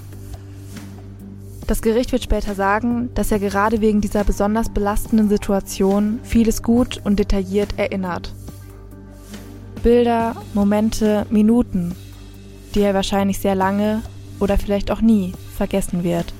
[1.67, 7.01] Das Gericht wird später sagen, dass er gerade wegen dieser besonders belastenden Situation vieles gut
[7.05, 8.33] und detailliert erinnert.
[9.83, 11.95] Bilder, Momente, Minuten,
[12.75, 14.03] die er wahrscheinlich sehr lange
[14.39, 16.33] oder vielleicht auch nie vergessen wird.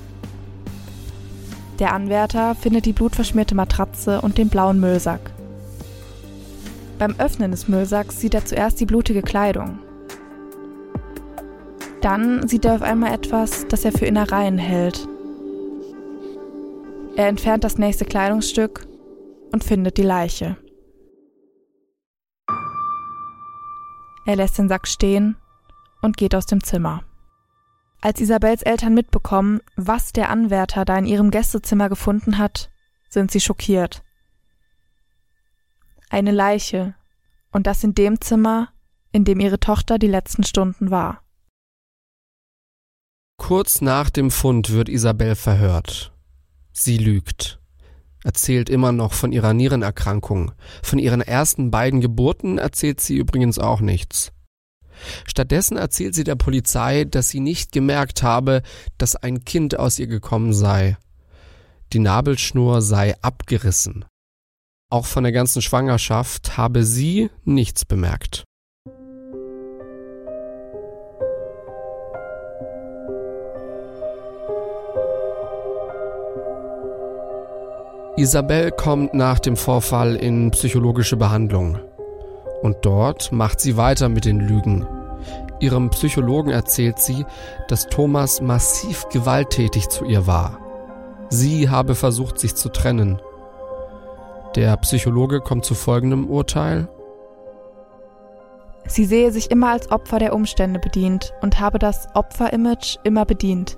[1.79, 5.31] Der Anwärter findet die blutverschmierte Matratze und den blauen Müllsack.
[6.97, 9.79] Beim Öffnen des Müllsacks sieht er zuerst die blutige Kleidung.
[12.01, 15.07] Dann sieht er auf einmal etwas, das er für Innereien hält.
[17.15, 18.87] Er entfernt das nächste Kleidungsstück
[19.51, 20.57] und findet die Leiche.
[24.25, 25.37] Er lässt den Sack stehen
[26.01, 27.03] und geht aus dem Zimmer.
[28.01, 32.69] Als Isabels Eltern mitbekommen, was der Anwärter da in ihrem Gästezimmer gefunden hat,
[33.09, 34.03] sind sie schockiert.
[36.09, 36.93] Eine Leiche,
[37.51, 38.69] und das in dem Zimmer,
[39.11, 41.23] in dem ihre Tochter die letzten Stunden war.
[43.37, 46.11] Kurz nach dem Fund wird Isabel verhört.
[46.73, 47.59] Sie lügt,
[48.23, 50.51] erzählt immer noch von ihrer Nierenerkrankung.
[50.83, 54.33] Von ihren ersten beiden Geburten erzählt sie übrigens auch nichts.
[55.25, 58.63] Stattdessen erzählt sie der Polizei, dass sie nicht gemerkt habe,
[58.97, 60.97] dass ein Kind aus ihr gekommen sei.
[61.93, 64.05] Die Nabelschnur sei abgerissen.
[64.89, 68.43] Auch von der ganzen Schwangerschaft habe sie nichts bemerkt.
[78.17, 81.77] Isabel kommt nach dem Vorfall in psychologische Behandlung.
[82.63, 84.87] Und dort macht sie weiter mit den Lügen.
[85.59, 87.27] Ihrem Psychologen erzählt sie,
[87.67, 90.57] dass Thomas massiv gewalttätig zu ihr war.
[91.29, 93.21] Sie habe versucht, sich zu trennen.
[94.55, 96.87] Der Psychologe kommt zu folgendem Urteil.
[98.87, 103.77] Sie sehe sich immer als Opfer der Umstände bedient und habe das Opfer-Image immer bedient.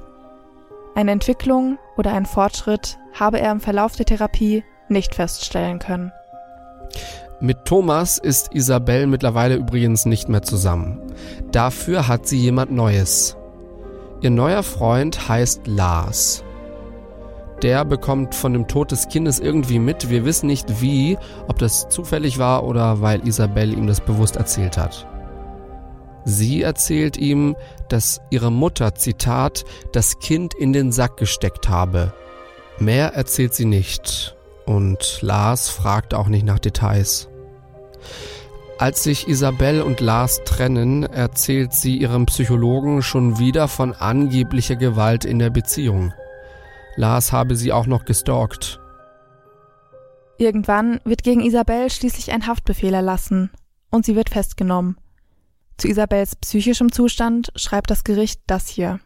[0.95, 6.13] Eine Entwicklung oder ein Fortschritt habe er im Verlauf der Therapie nicht feststellen können.
[7.41, 11.01] Mit Thomas ist Isabel mittlerweile übrigens nicht mehr zusammen.
[11.51, 13.35] Dafür hat sie jemand Neues.
[14.21, 16.43] Ihr neuer Freund heißt Lars.
[17.61, 20.09] Der bekommt von dem Tod des Kindes irgendwie mit.
[20.09, 21.17] Wir wissen nicht wie,
[21.49, 25.05] ob das zufällig war oder weil Isabel ihm das bewusst erzählt hat.
[26.25, 27.55] Sie erzählt ihm,
[27.87, 32.13] dass ihre Mutter, Zitat, das Kind in den Sack gesteckt habe.
[32.79, 37.27] Mehr erzählt sie nicht und Lars fragt auch nicht nach Details.
[38.77, 45.25] Als sich Isabel und Lars trennen, erzählt sie ihrem Psychologen schon wieder von angeblicher Gewalt
[45.25, 46.13] in der Beziehung.
[46.95, 48.79] Lars habe sie auch noch gestalkt.
[50.37, 53.51] Irgendwann wird gegen Isabel schließlich ein Haftbefehl erlassen
[53.89, 54.95] und sie wird festgenommen.
[55.79, 58.99] Zu Isabels psychischem Zustand schreibt das Gericht das hier.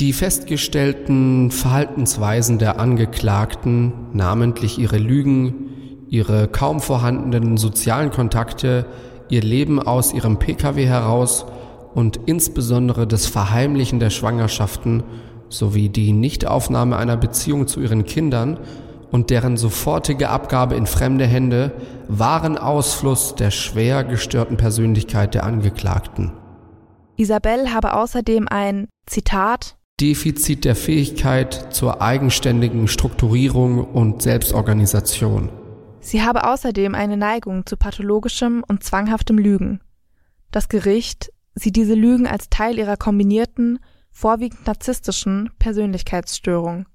[0.00, 8.84] Die festgestellten Verhaltensweisen der Angeklagten, namentlich ihre Lügen, ihre kaum vorhandenen sozialen Kontakte,
[9.30, 11.46] ihr Leben aus ihrem Pkw heraus
[11.94, 15.04] und insbesondere das Verheimlichen der Schwangerschaften
[15.48, 18.58] sowie die Nichtaufnahme einer Beziehung zu ihren Kindern
[19.10, 21.72] und deren sofortige Abgabe in fremde Hände
[22.08, 26.32] waren Ausfluss der schwer gestörten Persönlichkeit der Angeklagten.
[27.16, 35.48] Isabel habe außerdem ein Zitat Defizit der Fähigkeit zur eigenständigen Strukturierung und Selbstorganisation.
[36.00, 39.80] Sie habe außerdem eine Neigung zu pathologischem und zwanghaftem Lügen.
[40.50, 43.78] Das Gericht sieht diese Lügen als Teil ihrer kombinierten,
[44.10, 46.86] vorwiegend narzisstischen Persönlichkeitsstörung.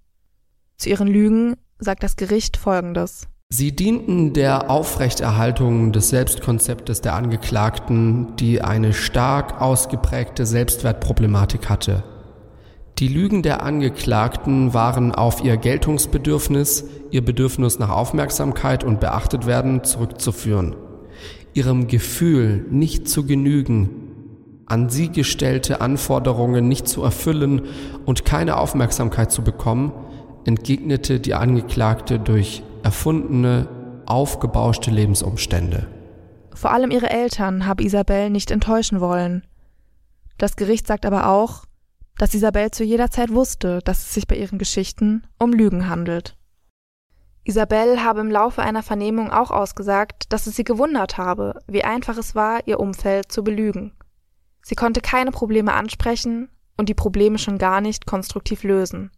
[0.78, 3.28] Zu ihren Lügen sagt das Gericht Folgendes.
[3.50, 12.04] Sie dienten der Aufrechterhaltung des Selbstkonzeptes der Angeklagten, die eine stark ausgeprägte Selbstwertproblematik hatte.
[13.00, 19.84] Die Lügen der Angeklagten waren auf ihr Geltungsbedürfnis, ihr Bedürfnis nach Aufmerksamkeit und beachtet werden
[19.84, 20.76] zurückzuführen.
[21.54, 23.90] Ihrem Gefühl nicht zu genügen,
[24.68, 27.64] an sie gestellte Anforderungen nicht zu erfüllen
[28.06, 29.92] und keine Aufmerksamkeit zu bekommen,
[30.46, 33.68] entgegnete die Angeklagte durch erfundene,
[34.06, 35.88] aufgebauschte Lebensumstände.
[36.54, 39.46] Vor allem ihre Eltern habe Isabel nicht enttäuschen wollen.
[40.38, 41.66] Das Gericht sagt aber auch,
[42.18, 46.36] dass Isabel zu jeder Zeit wusste, dass es sich bei ihren Geschichten um Lügen handelt.
[47.44, 52.18] Isabel habe im Laufe einer Vernehmung auch ausgesagt, dass es sie gewundert habe, wie einfach
[52.18, 53.94] es war, ihr Umfeld zu belügen.
[54.62, 59.10] Sie konnte keine Probleme ansprechen und die Probleme schon gar nicht konstruktiv lösen.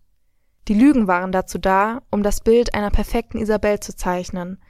[0.68, 4.62] Die Lügen waren dazu da, um das Bild einer perfekten Isabel zu zeichnen.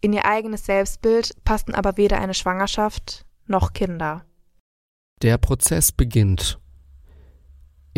[0.00, 4.24] In ihr eigenes Selbstbild passten aber weder eine Schwangerschaft noch Kinder.
[5.22, 6.58] Der Prozess beginnt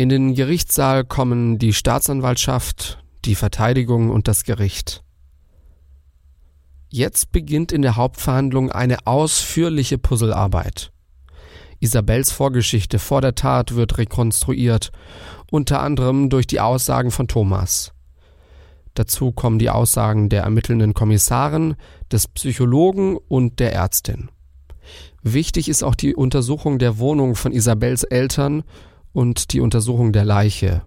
[0.01, 5.03] in den Gerichtssaal kommen die Staatsanwaltschaft, die Verteidigung und das Gericht.
[6.89, 10.91] Jetzt beginnt in der Hauptverhandlung eine ausführliche Puzzlearbeit.
[11.79, 14.91] Isabels Vorgeschichte vor der Tat wird rekonstruiert,
[15.51, 17.93] unter anderem durch die Aussagen von Thomas.
[18.95, 21.75] Dazu kommen die Aussagen der ermittelnden Kommissarin,
[22.11, 24.29] des Psychologen und der Ärztin.
[25.21, 28.63] Wichtig ist auch die Untersuchung der Wohnung von Isabels Eltern
[29.13, 30.83] und die Untersuchung der Leiche.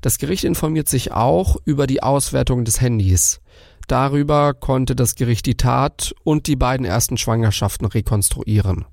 [0.00, 3.40] Das Gericht informiert sich auch über die Auswertung des Handys.
[3.88, 8.84] Darüber konnte das Gericht die Tat und die beiden ersten Schwangerschaften rekonstruieren.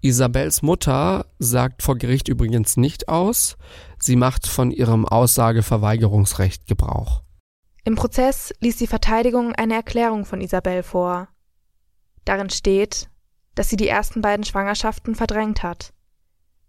[0.00, 3.56] Isabels Mutter sagt vor Gericht übrigens nicht aus,
[3.98, 7.22] sie macht von ihrem Aussageverweigerungsrecht Gebrauch.
[7.84, 11.28] Im Prozess ließ die Verteidigung eine Erklärung von Isabel vor.
[12.24, 13.08] Darin steht,
[13.54, 15.92] dass sie die ersten beiden Schwangerschaften verdrängt hat.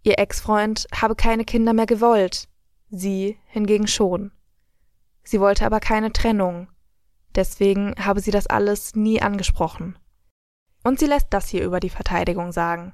[0.02, 2.48] Ihr Ex-Freund habe keine Kinder mehr gewollt,
[2.90, 4.32] sie hingegen schon.
[5.22, 6.68] Sie wollte aber keine Trennung,
[7.34, 9.96] deswegen habe sie das alles nie angesprochen.
[10.82, 12.92] Und sie lässt das hier über die Verteidigung sagen.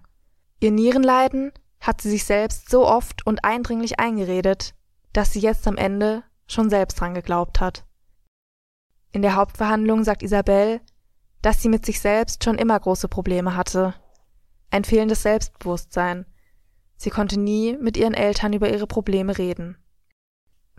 [0.61, 4.75] Ihr Nierenleiden hat sie sich selbst so oft und eindringlich eingeredet,
[5.13, 7.85] dass sie jetzt am Ende schon selbst dran geglaubt hat.
[9.13, 10.81] In der Hauptverhandlung sagt Isabel,
[11.41, 13.95] dass sie mit sich selbst schon immer große Probleme hatte.
[14.71, 16.27] Ein fehlendes Selbstbewusstsein.
[16.97, 19.79] Sie konnte nie mit ihren Eltern über ihre Probleme reden.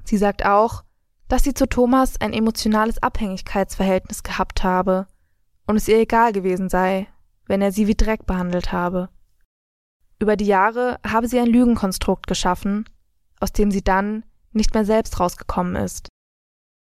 [0.04, 0.84] Sie sagt auch,
[1.28, 5.08] dass sie zu Thomas ein emotionales Abhängigkeitsverhältnis gehabt habe
[5.70, 7.08] und es ihr egal gewesen sei,
[7.46, 9.08] wenn er sie wie Dreck behandelt habe.
[10.18, 12.90] Über die Jahre habe sie ein Lügenkonstrukt geschaffen,
[13.40, 16.10] aus dem sie dann nicht mehr selbst rausgekommen ist.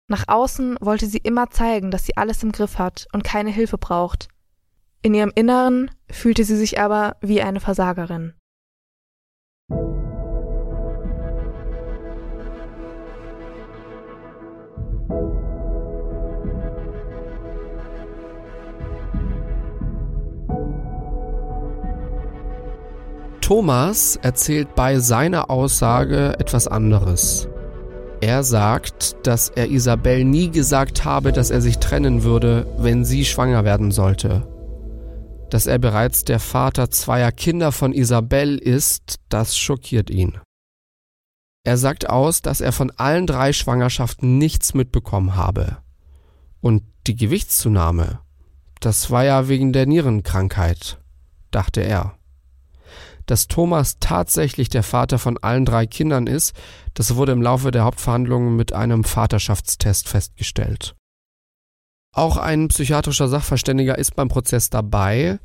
[0.09, 3.77] Nach außen wollte sie immer zeigen, dass sie alles im Griff hat und keine Hilfe
[3.77, 4.29] braucht.
[5.03, 8.33] In ihrem Inneren fühlte sie sich aber wie eine Versagerin.
[23.51, 27.49] Thomas erzählt bei seiner Aussage etwas anderes.
[28.21, 33.25] Er sagt, dass er Isabel nie gesagt habe, dass er sich trennen würde, wenn sie
[33.25, 34.47] schwanger werden sollte.
[35.51, 40.39] Dass er bereits der Vater zweier Kinder von Isabel ist, das schockiert ihn.
[41.65, 45.79] Er sagt aus, dass er von allen drei Schwangerschaften nichts mitbekommen habe.
[46.61, 48.21] Und die Gewichtszunahme,
[48.79, 51.01] das war ja wegen der Nierenkrankheit,
[51.51, 52.15] dachte er.
[53.31, 56.53] Dass Thomas tatsächlich der Vater von allen drei Kindern ist,
[56.95, 60.97] das wurde im Laufe der Hauptverhandlungen mit einem Vaterschaftstest festgestellt.
[62.13, 65.39] Auch ein psychiatrischer Sachverständiger ist beim Prozess dabei.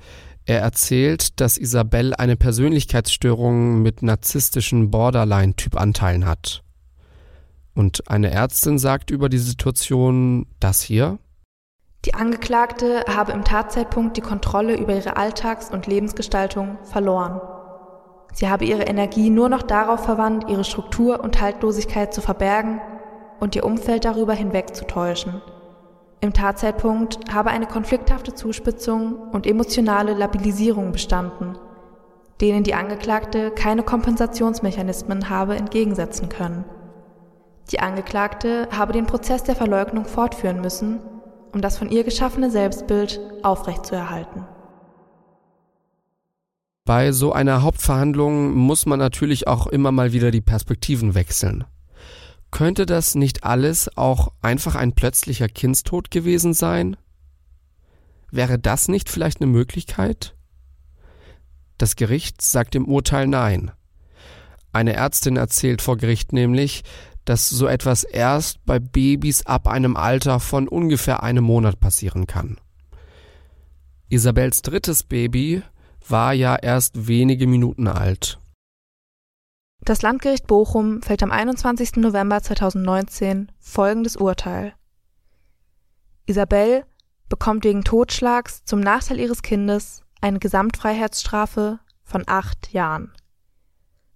[0.46, 6.64] Er erzählt, dass Isabel eine Persönlichkeitsstörung mit narzisstischen Borderline-Typ-Anteilen hat.
[7.76, 11.20] Und eine Ärztin sagt über die Situation das hier.
[12.06, 17.40] Die Angeklagte habe im Tatzeitpunkt die Kontrolle über ihre Alltags- und Lebensgestaltung verloren.
[18.36, 22.82] Sie habe ihre Energie nur noch darauf verwandt, ihre Struktur und Haltlosigkeit zu verbergen
[23.40, 25.42] und ihr Umfeld darüber hinwegzutäuschen.
[26.20, 31.58] Im Tatzeitpunkt habe eine konflikthafte Zuspitzung und emotionale Labilisierung bestanden,
[32.42, 36.66] denen die Angeklagte keine Kompensationsmechanismen habe entgegensetzen können.
[37.72, 41.00] Die Angeklagte habe den Prozess der Verleugnung fortführen müssen,
[41.54, 44.46] um das von ihr geschaffene Selbstbild aufrechtzuerhalten.
[46.86, 51.64] Bei so einer Hauptverhandlung muss man natürlich auch immer mal wieder die Perspektiven wechseln.
[52.52, 56.96] Könnte das nicht alles auch einfach ein plötzlicher Kindstod gewesen sein?
[58.30, 60.36] Wäre das nicht vielleicht eine Möglichkeit?
[61.80, 63.72] Das Gericht sagt im Urteil nein.
[64.72, 66.84] Eine Ärztin erzählt vor Gericht nämlich,
[67.26, 72.58] dass so etwas erst bei Babys ab einem Alter von ungefähr einem Monat passieren kann.
[74.08, 75.64] Isabels drittes Baby
[76.10, 78.40] war ja erst wenige Minuten alt.
[79.82, 81.98] Das Landgericht Bochum fällt am 21.
[81.98, 84.74] November 2019 folgendes Urteil.
[86.26, 86.86] Isabel
[87.30, 93.14] bekommt wegen Totschlags zum Nachteil ihres Kindes eine Gesamtfreiheitsstrafe von acht Jahren.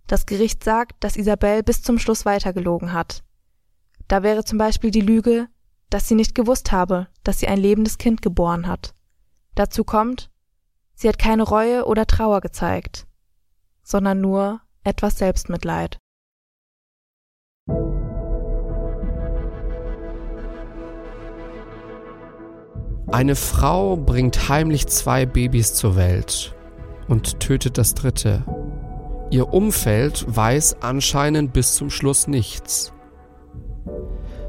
[0.07, 3.23] Das Gericht sagt, dass Isabel bis zum Schluss weitergelogen hat.
[4.07, 5.47] Da wäre zum Beispiel die Lüge,
[5.91, 8.95] dass sie nicht gewusst habe, dass sie ein lebendes Kind geboren hat.
[9.53, 10.31] Dazu kommt,
[11.01, 13.07] Sie hat keine Reue oder Trauer gezeigt,
[13.83, 15.97] sondern nur etwas Selbstmitleid.
[23.07, 26.53] Eine Frau bringt heimlich zwei Babys zur Welt
[27.07, 28.43] und tötet das dritte.
[29.31, 32.91] Ihr Umfeld weiß anscheinend bis zum Schluss nichts.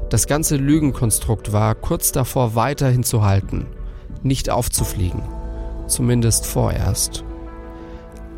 [0.09, 3.67] Das ganze Lügenkonstrukt war kurz davor weiterhin zu halten,
[4.21, 5.23] nicht aufzufliegen
[5.91, 7.23] zumindest vorerst.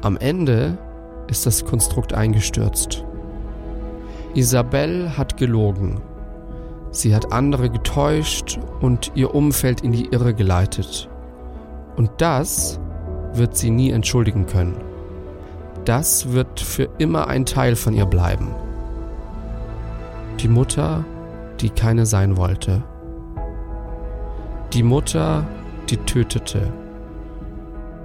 [0.02, 0.78] Am Ende
[1.28, 3.06] ist das Konstrukt eingestürzt.
[4.34, 6.02] Isabelle hat gelogen.
[6.92, 11.10] Sie hat andere getäuscht und ihr Umfeld in die Irre geleitet.
[11.96, 12.80] Und das
[13.34, 14.76] wird sie nie entschuldigen können.
[15.86, 18.54] Das wird für immer ein Teil von ihr bleiben.
[20.40, 21.06] Die Mutter,
[21.62, 22.84] die keine sein wollte.
[24.74, 25.46] Die Mutter,
[25.90, 26.74] die tötete.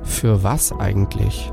[0.09, 1.53] Für was eigentlich?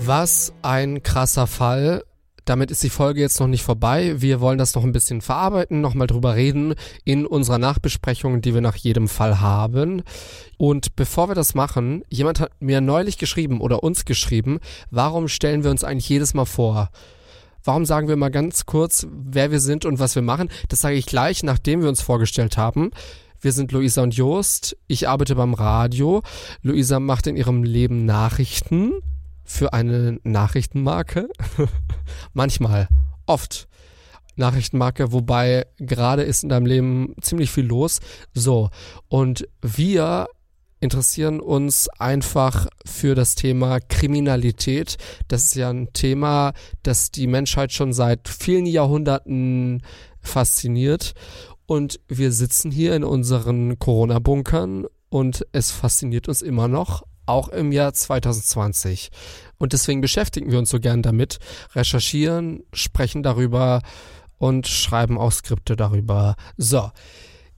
[0.00, 2.04] Was ein krasser Fall.
[2.44, 4.20] Damit ist die Folge jetzt noch nicht vorbei.
[4.20, 6.74] Wir wollen das noch ein bisschen verarbeiten, nochmal drüber reden
[7.04, 10.02] in unserer Nachbesprechung, die wir nach jedem Fall haben.
[10.58, 15.64] Und bevor wir das machen, jemand hat mir neulich geschrieben oder uns geschrieben, warum stellen
[15.64, 16.90] wir uns eigentlich jedes Mal vor?
[17.64, 20.50] Warum sagen wir mal ganz kurz, wer wir sind und was wir machen?
[20.68, 22.90] Das sage ich gleich, nachdem wir uns vorgestellt haben.
[23.40, 24.76] Wir sind Luisa und Jost.
[24.86, 26.22] Ich arbeite beim Radio.
[26.62, 28.92] Luisa macht in ihrem Leben Nachrichten
[29.44, 31.28] für eine Nachrichtenmarke.
[32.32, 32.88] Manchmal,
[33.26, 33.68] oft
[34.36, 38.00] Nachrichtenmarke, wobei gerade ist in deinem Leben ziemlich viel los.
[38.32, 38.70] So,
[39.08, 40.26] und wir
[40.80, 44.96] interessieren uns einfach für das Thema Kriminalität.
[45.28, 46.52] Das ist ja ein Thema,
[46.82, 49.82] das die Menschheit schon seit vielen Jahrhunderten
[50.20, 51.14] fasziniert.
[51.66, 57.72] Und wir sitzen hier in unseren Corona-Bunkern und es fasziniert uns immer noch, auch im
[57.72, 59.10] Jahr 2020.
[59.58, 61.38] Und deswegen beschäftigen wir uns so gern damit,
[61.74, 63.82] recherchieren, sprechen darüber
[64.38, 66.36] und schreiben auch Skripte darüber.
[66.56, 66.90] So,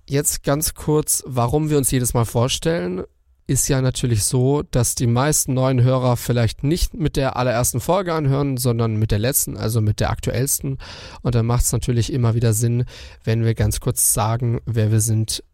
[0.08, 3.04] jetzt ganz kurz, warum wir uns jedes Mal vorstellen.
[3.48, 8.12] Ist ja natürlich so, dass die meisten neuen Hörer vielleicht nicht mit der allerersten Folge
[8.12, 10.78] anhören, sondern mit der letzten, also mit der aktuellsten.
[11.22, 12.86] Und dann macht es natürlich immer wieder Sinn,
[13.22, 15.44] wenn wir ganz kurz sagen, wer wir sind,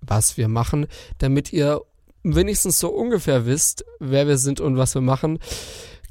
[0.00, 0.86] was wir machen,
[1.18, 1.82] damit ihr
[2.22, 5.38] wenigstens so ungefähr wisst, wer wir sind und was wir machen.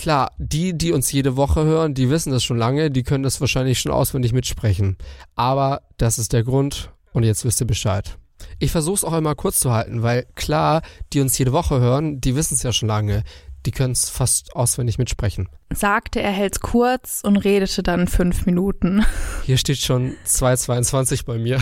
[0.02, 3.40] Klar, die, die uns jede Woche hören, die wissen das schon lange, die können das
[3.40, 4.98] wahrscheinlich schon auswendig mitsprechen.
[5.36, 8.18] Aber das ist der Grund und jetzt wisst ihr Bescheid.
[8.58, 10.82] Ich versuche es auch immer kurz zu halten, weil klar,
[11.14, 13.22] die uns jede Woche hören, die wissen es ja schon lange.
[13.66, 15.50] Die können es fast auswendig mitsprechen.
[15.74, 19.06] Sagte, er hält's kurz und redete dann fünf Minuten.
[19.46, 21.62] Hier steht schon 2,22 bei mir.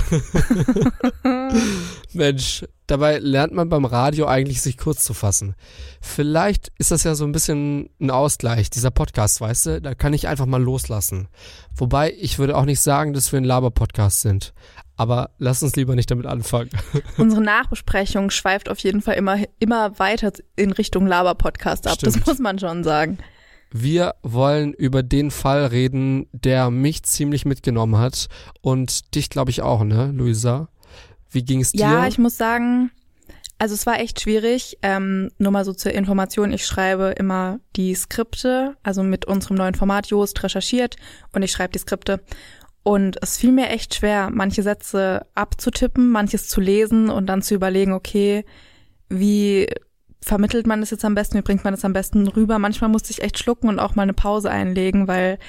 [2.14, 5.54] Mensch, Dabei lernt man beim Radio eigentlich sich kurz zu fassen.
[6.02, 9.82] Vielleicht ist das ja so ein bisschen ein Ausgleich, dieser Podcast, weißt du?
[9.82, 11.28] Da kann ich einfach mal loslassen.
[11.76, 14.56] Wobei, ich würde auch nicht sagen, dass wir ein Laber-Podcast sind.
[15.00, 16.72] Aber lass uns lieber nicht damit anfangen.
[17.18, 21.94] Unsere Nachbesprechung schweift auf jeden Fall immer, immer weiter in Richtung Laber-Podcast ab.
[21.96, 22.18] Stimmt.
[22.18, 23.18] Das muss man schon sagen.
[23.72, 28.28] Wir wollen über den Fall reden, der mich ziemlich mitgenommen hat
[28.60, 30.68] und dich, glaube ich, auch, ne, Luisa?
[31.32, 31.80] Wie ging es dir?
[31.80, 32.92] Ja, ich muss sagen,
[33.58, 34.80] also es war echt schwierig.
[34.82, 39.76] Ähm, nur mal so zur Information, ich schreibe immer die Skripte, also mit unserem neuen
[39.76, 40.98] Format Joost recherchiert
[41.32, 42.22] und ich schreibe die Skripte.
[42.84, 47.54] Und es fiel mir echt schwer, manche Sätze abzutippen, manches zu lesen und dann zu
[47.54, 48.46] überlegen, okay,
[49.10, 49.68] wie
[50.22, 52.60] vermittelt man das jetzt am besten, wie bringt man das am besten rüber.
[52.60, 55.40] Manchmal musste ich echt schlucken und auch mal eine Pause einlegen, weil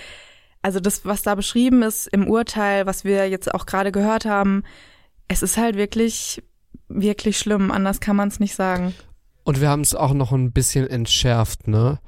[0.63, 4.63] also das, was da beschrieben ist im Urteil, was wir jetzt auch gerade gehört haben,
[5.29, 6.43] es ist halt wirklich,
[6.89, 7.71] wirklich schlimm.
[7.71, 8.95] Anders kann man es nicht sagen.
[9.45, 11.99] Und wir haben es auch noch ein bisschen entschärft, ne?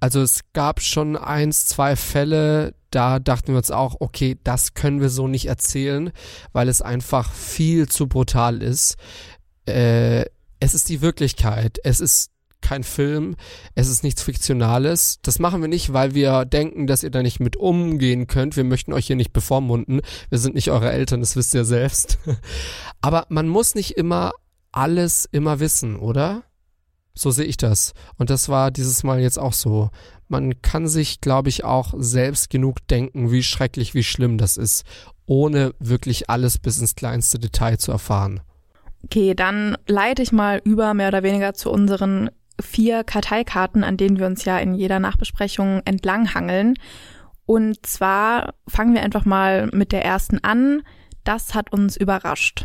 [0.00, 5.00] Also es gab schon eins, zwei Fälle, da dachten wir uns auch, okay, das können
[5.00, 6.10] wir so nicht erzählen,
[6.52, 8.96] weil es einfach viel zu brutal ist.
[9.66, 10.24] Äh,
[10.60, 11.78] es ist die Wirklichkeit.
[11.84, 12.30] Es ist
[12.60, 13.36] kein Film,
[13.74, 15.20] es ist nichts Fiktionales.
[15.22, 18.56] Das machen wir nicht, weil wir denken, dass ihr da nicht mit umgehen könnt.
[18.56, 20.00] Wir möchten euch hier nicht bevormunden.
[20.28, 22.18] Wir sind nicht eure Eltern, das wisst ihr selbst.
[23.00, 24.32] Aber man muss nicht immer
[24.72, 26.42] alles immer wissen, oder?
[27.18, 27.94] So sehe ich das.
[28.16, 29.90] Und das war dieses Mal jetzt auch so.
[30.28, 34.84] Man kann sich, glaube ich, auch selbst genug denken, wie schrecklich, wie schlimm das ist,
[35.26, 38.40] ohne wirklich alles bis ins kleinste Detail zu erfahren.
[39.02, 44.20] Okay, dann leite ich mal über mehr oder weniger zu unseren vier Karteikarten, an denen
[44.20, 46.74] wir uns ja in jeder Nachbesprechung entlanghangeln.
[47.46, 50.82] Und zwar fangen wir einfach mal mit der ersten an.
[51.24, 52.64] Das hat uns überrascht.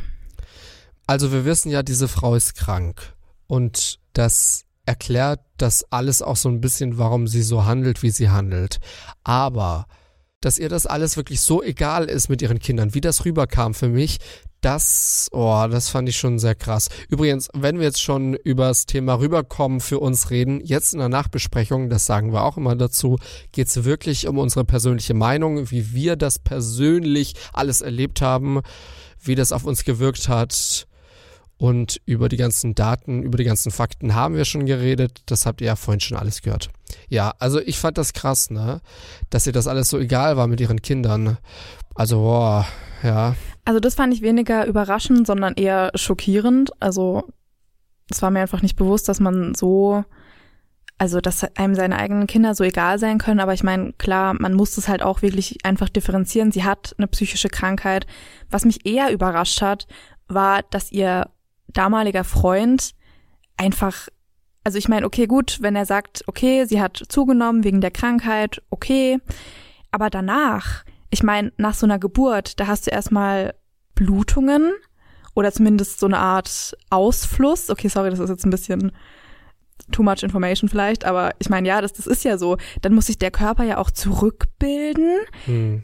[1.07, 3.15] Also wir wissen ja, diese Frau ist krank.
[3.47, 8.29] Und das erklärt das alles auch so ein bisschen, warum sie so handelt, wie sie
[8.29, 8.79] handelt.
[9.23, 9.87] Aber
[10.41, 13.87] dass ihr das alles wirklich so egal ist mit ihren Kindern, wie das rüberkam für
[13.87, 14.19] mich,
[14.59, 16.87] Das, oh, das fand ich schon sehr krass.
[17.09, 21.09] Übrigens, wenn wir jetzt schon über das Thema rüberkommen für uns reden, jetzt in der
[21.09, 23.17] Nachbesprechung, das sagen wir auch immer dazu,
[23.51, 28.61] geht es wirklich um unsere persönliche Meinung, wie wir das persönlich alles erlebt haben,
[29.19, 30.87] wie das auf uns gewirkt hat.
[31.57, 35.21] Und über die ganzen Daten, über die ganzen Fakten haben wir schon geredet.
[35.27, 36.69] Das habt ihr ja vorhin schon alles gehört.
[37.09, 38.81] Ja, also ich fand das krass, ne?
[39.29, 41.37] Dass ihr das alles so egal war mit ihren Kindern.
[41.95, 42.67] Also, boah,
[43.03, 43.35] ja.
[43.65, 46.71] Also das fand ich weniger überraschend, sondern eher schockierend.
[46.81, 47.23] Also
[48.09, 50.03] es war mir einfach nicht bewusst, dass man so,
[50.97, 53.39] also dass einem seine eigenen Kinder so egal sein können.
[53.39, 56.51] Aber ich meine, klar, man muss es halt auch wirklich einfach differenzieren.
[56.51, 58.05] Sie hat eine psychische Krankheit.
[58.49, 59.87] Was mich eher überrascht hat,
[60.27, 61.29] war, dass ihr
[61.73, 62.91] damaliger Freund
[63.57, 64.07] einfach,
[64.63, 68.61] also ich meine, okay, gut, wenn er sagt, okay, sie hat zugenommen wegen der Krankheit,
[68.69, 69.19] okay,
[69.91, 73.53] aber danach, ich meine, nach so einer Geburt, da hast du erstmal
[73.95, 74.73] Blutungen
[75.35, 77.69] oder zumindest so eine Art Ausfluss.
[77.69, 78.91] Okay, sorry, das ist jetzt ein bisschen
[79.91, 82.57] too much information vielleicht, aber ich meine, ja, das, das ist ja so.
[82.81, 85.19] Dann muss sich der Körper ja auch zurückbilden.
[85.45, 85.83] Hm.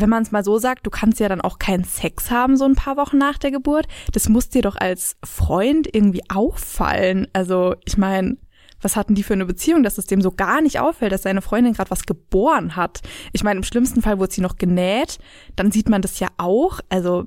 [0.00, 2.64] Wenn man es mal so sagt, du kannst ja dann auch keinen Sex haben so
[2.64, 3.88] ein paar Wochen nach der Geburt.
[4.12, 7.26] Das muss dir doch als Freund irgendwie auffallen.
[7.32, 8.36] Also ich meine,
[8.80, 11.42] was hatten die für eine Beziehung, dass es dem so gar nicht auffällt, dass seine
[11.42, 13.00] Freundin gerade was geboren hat.
[13.32, 15.18] Ich meine, im schlimmsten Fall wurde sie noch genäht,
[15.56, 16.78] dann sieht man das ja auch.
[16.88, 17.26] Also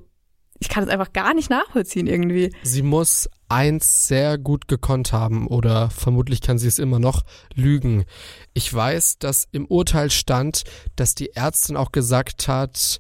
[0.61, 2.53] ich kann es einfach gar nicht nachvollziehen irgendwie.
[2.61, 7.23] Sie muss eins sehr gut gekonnt haben oder vermutlich kann sie es immer noch
[7.55, 8.05] lügen.
[8.53, 10.63] Ich weiß, dass im Urteil stand,
[10.95, 12.99] dass die Ärztin auch gesagt hat,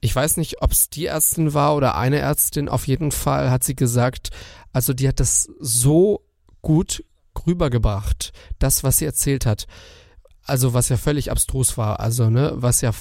[0.00, 3.62] ich weiß nicht, ob es die Ärztin war oder eine Ärztin, auf jeden Fall hat
[3.62, 4.30] sie gesagt,
[4.72, 6.24] also die hat das so
[6.60, 7.04] gut
[7.46, 9.66] rübergebracht, das, was sie erzählt hat.
[10.42, 12.92] Also, was ja völlig abstrus war, also, ne, was ja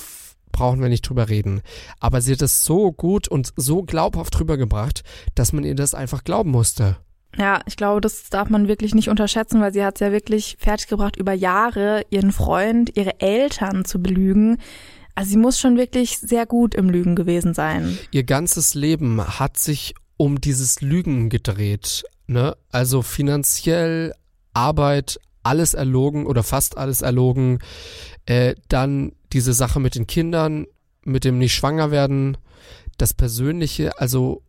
[0.51, 1.61] brauchen wir nicht drüber reden.
[1.99, 5.03] Aber sie hat es so gut und so glaubhaft rübergebracht,
[5.35, 6.97] dass man ihr das einfach glauben musste.
[7.37, 10.55] Ja, ich glaube, das darf man wirklich nicht unterschätzen, weil sie hat es ja wirklich
[10.59, 14.57] fertiggebracht, über Jahre ihren Freund, ihre Eltern zu belügen.
[15.15, 17.97] Also sie muss schon wirklich sehr gut im Lügen gewesen sein.
[18.11, 22.03] Ihr ganzes Leben hat sich um dieses Lügen gedreht.
[22.27, 22.55] Ne?
[22.71, 24.13] Also finanziell,
[24.53, 27.59] Arbeit, alles erlogen oder fast alles erlogen.
[28.25, 30.65] Äh, dann diese Sache mit den Kindern,
[31.03, 32.37] mit dem nicht schwanger werden,
[32.97, 34.41] das Persönliche, also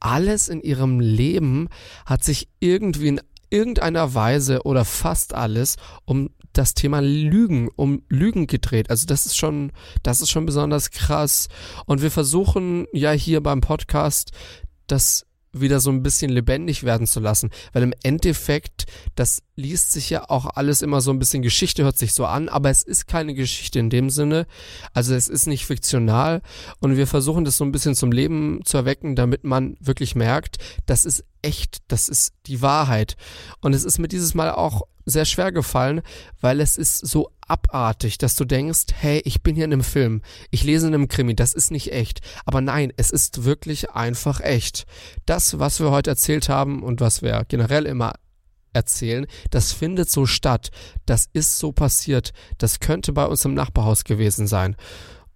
[0.00, 1.68] alles in ihrem Leben
[2.06, 3.20] hat sich irgendwie in
[3.50, 8.90] irgendeiner Weise oder fast alles um das Thema Lügen, um Lügen gedreht.
[8.90, 9.72] Also das ist schon,
[10.02, 11.48] das ist schon besonders krass.
[11.86, 14.32] Und wir versuchen ja hier beim Podcast
[14.86, 20.10] das wieder so ein bisschen lebendig werden zu lassen, weil im Endeffekt, das liest sich
[20.10, 23.06] ja auch alles immer so ein bisschen Geschichte, hört sich so an, aber es ist
[23.06, 24.46] keine Geschichte in dem Sinne,
[24.92, 26.42] also es ist nicht fiktional
[26.80, 30.58] und wir versuchen das so ein bisschen zum Leben zu erwecken, damit man wirklich merkt,
[30.86, 33.16] das ist echt, das ist die Wahrheit.
[33.60, 36.02] Und es ist mir dieses Mal auch sehr schwer gefallen,
[36.40, 40.22] weil es ist so abartig, dass du denkst, hey, ich bin hier in einem Film,
[40.50, 42.20] ich lese in einem Krimi, das ist nicht echt.
[42.44, 44.84] Aber nein, es ist wirklich einfach echt.
[45.26, 48.12] Das, was wir heute erzählt haben und was wir generell immer
[48.72, 50.70] erzählen, das findet so statt,
[51.06, 54.76] das ist so passiert, das könnte bei uns im Nachbarhaus gewesen sein.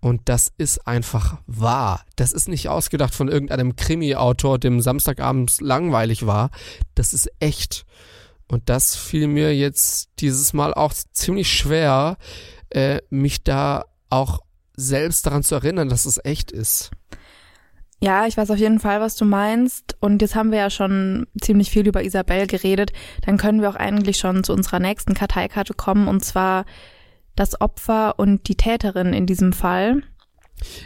[0.01, 2.05] Und das ist einfach wahr.
[2.17, 6.51] Das ist nicht ausgedacht von irgendeinem Krimi-Autor, dem Samstagabends langweilig war.
[6.97, 7.87] Das ist echt.
[8.49, 12.17] Und das fiel mir jetzt dieses Mal auch ziemlich schwer,
[12.71, 14.41] äh, mich da auch
[14.75, 16.91] selbst daran zu erinnern, dass es echt ist.
[18.01, 19.97] Ja, ich weiß auf jeden Fall, was du meinst.
[20.01, 22.93] Und jetzt haben wir ja schon ziemlich viel über Isabel geredet.
[23.25, 26.65] Dann können wir auch eigentlich schon zu unserer nächsten Karteikarte kommen, und zwar
[27.37, 30.03] das Opfer und die Täterin in diesem Fall.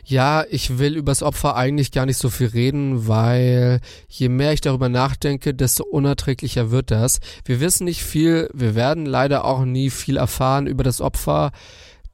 [0.05, 4.61] Ja, ich will übers Opfer eigentlich gar nicht so viel reden, weil je mehr ich
[4.61, 7.21] darüber nachdenke, desto unerträglicher wird das.
[7.45, 11.53] Wir wissen nicht viel, wir werden leider auch nie viel erfahren über das Opfer.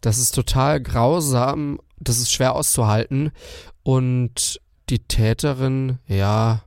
[0.00, 3.30] Das ist total grausam, das ist schwer auszuhalten.
[3.82, 6.64] Und die Täterin, ja,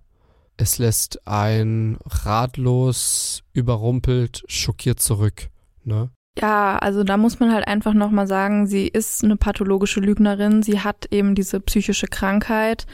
[0.58, 5.50] es lässt ein ratlos, überrumpelt, schockiert zurück.
[5.84, 6.10] Ne?
[6.38, 10.82] Ja, also da muss man halt einfach nochmal sagen, sie ist eine pathologische Lügnerin, sie
[10.82, 12.86] hat eben diese psychische Krankheit.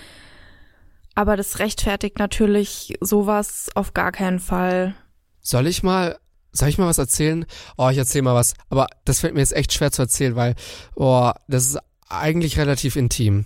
[1.15, 4.95] Aber das rechtfertigt natürlich sowas auf gar keinen Fall.
[5.41, 6.19] Soll ich mal,
[6.51, 7.45] soll ich mal was erzählen?
[7.77, 8.53] Oh, ich erzähl mal was.
[8.69, 10.55] Aber das fällt mir jetzt echt schwer zu erzählen, weil,
[10.95, 13.45] oh, das ist eigentlich relativ intim.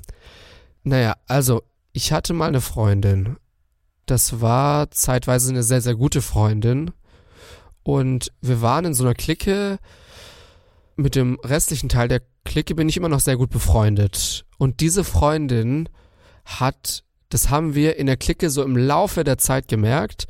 [0.83, 3.37] Naja, also, ich hatte mal eine Freundin.
[4.05, 6.91] Das war zeitweise eine sehr, sehr gute Freundin.
[7.85, 9.79] Und wir waren in so einer Clique.
[10.97, 14.45] Mit dem restlichen Teil der Clique bin ich immer noch sehr gut befreundet.
[14.57, 15.87] Und diese Freundin
[16.43, 20.27] hat das haben wir in der Clique so im Laufe der Zeit gemerkt,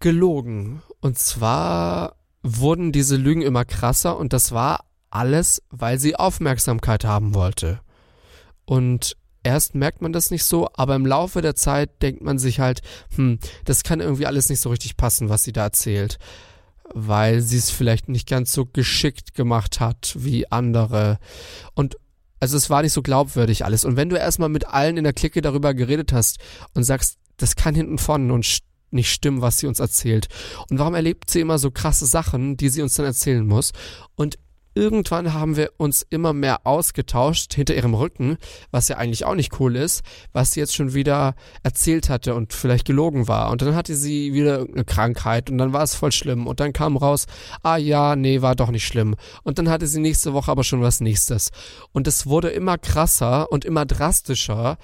[0.00, 0.82] gelogen.
[1.00, 7.34] Und zwar wurden diese Lügen immer krasser und das war alles, weil sie Aufmerksamkeit haben
[7.34, 7.80] wollte.
[8.64, 9.16] Und
[9.48, 12.82] erst merkt man das nicht so, aber im Laufe der Zeit denkt man sich halt,
[13.16, 16.18] hm, das kann irgendwie alles nicht so richtig passen, was sie da erzählt.
[16.94, 21.18] Weil sie es vielleicht nicht ganz so geschickt gemacht hat wie andere.
[21.74, 21.96] Und
[22.40, 23.84] also es war nicht so glaubwürdig alles.
[23.84, 26.38] Und wenn du erstmal mit allen in der Clique darüber geredet hast
[26.74, 30.28] und sagst, das kann hinten vorne und nicht stimmen, was sie uns erzählt.
[30.70, 33.72] Und warum erlebt sie immer so krasse Sachen, die sie uns dann erzählen muss?
[34.14, 34.38] Und
[34.78, 38.38] irgendwann haben wir uns immer mehr ausgetauscht hinter ihrem Rücken,
[38.70, 40.02] was ja eigentlich auch nicht cool ist,
[40.32, 43.50] was sie jetzt schon wieder erzählt hatte und vielleicht gelogen war.
[43.50, 46.46] Und dann hatte sie wieder eine Krankheit und dann war es voll schlimm.
[46.46, 47.26] Und dann kam raus,
[47.64, 49.16] ah ja, nee, war doch nicht schlimm.
[49.42, 51.50] Und dann hatte sie nächste Woche aber schon was nächstes.
[51.90, 54.78] Und es wurde immer krasser und immer drastischer.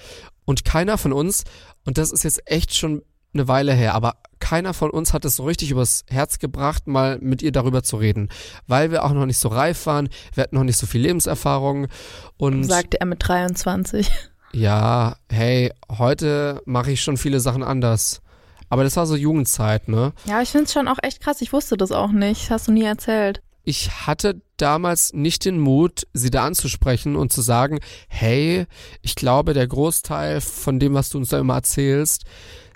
[0.44, 1.44] Und keiner von uns,
[1.86, 3.02] und das ist jetzt echt schon
[3.34, 7.18] eine Weile her, aber keiner von uns hat es so richtig übers Herz gebracht, mal
[7.20, 8.28] mit ihr darüber zu reden,
[8.66, 11.88] weil wir auch noch nicht so reif waren, wir hatten noch nicht so viel Lebenserfahrung
[12.36, 14.10] und sagte er mit 23.
[14.52, 18.20] Ja, hey, heute mache ich schon viele Sachen anders.
[18.68, 20.12] Aber das war so Jugendzeit, ne?
[20.26, 21.40] Ja, ich finde es schon auch echt krass.
[21.40, 22.50] Ich wusste das auch nicht.
[22.50, 23.42] Hast du nie erzählt.
[23.64, 28.66] Ich hatte damals nicht den Mut, sie da anzusprechen und zu sagen, hey,
[29.02, 32.24] ich glaube, der Großteil von dem, was du uns da immer erzählst,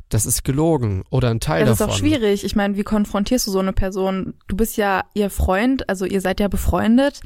[0.09, 1.79] das ist gelogen oder ein Teil davon.
[1.79, 2.45] Das ist auch schwierig.
[2.45, 4.35] Ich meine, wie konfrontierst du so eine Person?
[4.47, 7.21] Du bist ja ihr Freund, also ihr seid ja befreundet.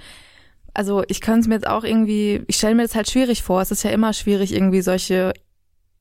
[0.75, 3.61] Also ich kann es mir jetzt auch irgendwie, ich stelle mir das halt schwierig vor.
[3.61, 5.33] Es ist ja immer schwierig, irgendwie solche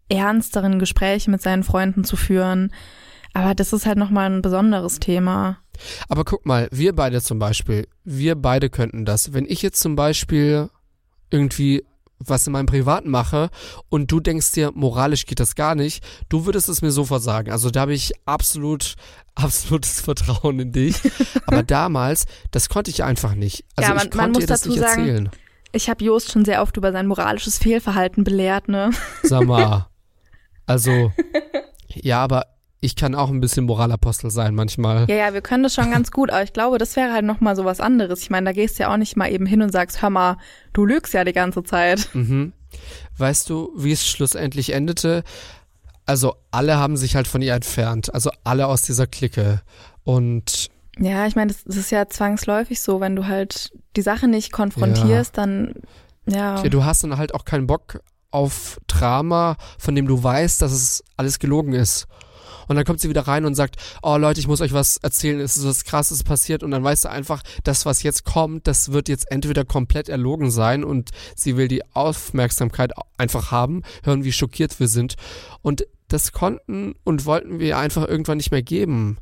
[0.09, 2.71] ernsteren Gespräche mit seinen Freunden zu führen.
[3.33, 5.59] Aber das ist halt nochmal ein besonderes Thema.
[6.09, 9.33] Aber guck mal, wir beide zum Beispiel, wir beide könnten das.
[9.33, 10.69] Wenn ich jetzt zum Beispiel
[11.29, 11.85] irgendwie
[12.25, 13.49] was in meinem Privaten mache
[13.89, 17.51] und du denkst dir, moralisch geht das gar nicht, du würdest es mir sofort sagen.
[17.51, 18.95] Also da habe ich absolut,
[19.35, 20.95] absolutes Vertrauen in dich.
[21.45, 23.65] Aber damals, das konnte ich einfach nicht.
[23.75, 25.29] Also ja, man, ich konnte man muss dir das dazu nicht sagen, erzählen.
[25.73, 28.91] Ich habe Jost schon sehr oft über sein moralisches Fehlverhalten belehrt, ne?
[29.23, 29.87] Sag mal.
[30.67, 31.11] Also,
[31.89, 32.45] ja, aber
[32.83, 35.05] ich kann auch ein bisschen Moralapostel sein manchmal.
[35.07, 37.55] Ja, ja, wir können das schon ganz gut, aber ich glaube, das wäre halt nochmal
[37.55, 38.23] so was anderes.
[38.23, 40.37] Ich meine, da gehst du ja auch nicht mal eben hin und sagst, hör mal,
[40.73, 42.09] du lügst ja die ganze Zeit.
[42.13, 42.53] Mhm.
[43.17, 45.23] Weißt du, wie es schlussendlich endete?
[46.07, 49.61] Also alle haben sich halt von ihr entfernt, also alle aus dieser Clique.
[50.03, 54.27] Und ja, ich meine, das, das ist ja zwangsläufig so, wenn du halt die Sache
[54.27, 55.43] nicht konfrontierst, ja.
[55.43, 55.73] dann
[56.25, 56.61] ja.
[56.63, 56.69] ja.
[56.69, 58.01] Du hast dann halt auch keinen Bock
[58.31, 62.07] auf Drama, von dem du weißt, dass es alles gelogen ist.
[62.71, 65.41] Und dann kommt sie wieder rein und sagt, oh Leute, ich muss euch was erzählen,
[65.41, 68.93] es ist was krasses passiert und dann weißt du einfach, das, was jetzt kommt, das
[68.93, 74.31] wird jetzt entweder komplett erlogen sein und sie will die Aufmerksamkeit einfach haben, hören, wie
[74.31, 75.15] schockiert wir sind.
[75.61, 79.17] Und das konnten und wollten wir einfach irgendwann nicht mehr geben.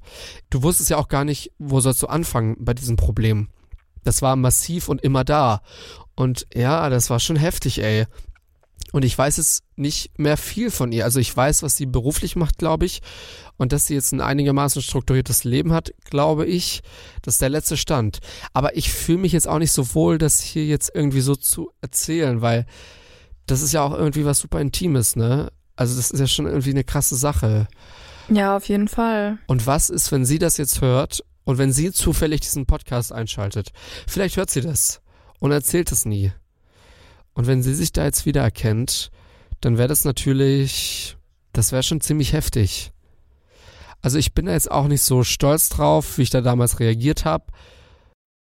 [0.52, 3.50] Du wusstest ja auch gar nicht, wo sollst du anfangen bei diesem Problem.
[4.04, 5.64] Das war massiv und immer da.
[6.14, 8.06] Und ja, das war schon heftig, ey.
[8.92, 11.06] Und ich weiß es nicht mehr viel von ihr.
[11.06, 13.02] Also ich weiß, was sie beruflich macht, glaube ich.
[13.58, 16.82] Und dass sie jetzt ein einigermaßen strukturiertes Leben hat, glaube ich.
[17.22, 18.20] Das ist der letzte Stand.
[18.54, 21.72] Aber ich fühle mich jetzt auch nicht so wohl, das hier jetzt irgendwie so zu
[21.82, 22.66] erzählen, weil
[23.46, 25.52] das ist ja auch irgendwie was super Intimes, ne?
[25.76, 27.68] Also das ist ja schon irgendwie eine krasse Sache.
[28.30, 29.40] Ja, auf jeden Fall.
[29.48, 33.72] Und was ist, wenn sie das jetzt hört und wenn sie zufällig diesen Podcast einschaltet?
[34.08, 35.02] Vielleicht hört sie das
[35.40, 36.32] und erzählt es nie.
[37.40, 39.12] Und wenn sie sich da jetzt wiedererkennt,
[39.62, 41.16] dann wäre das natürlich,
[41.54, 42.92] das wäre schon ziemlich heftig.
[44.02, 47.24] Also ich bin da jetzt auch nicht so stolz drauf, wie ich da damals reagiert
[47.24, 47.46] habe.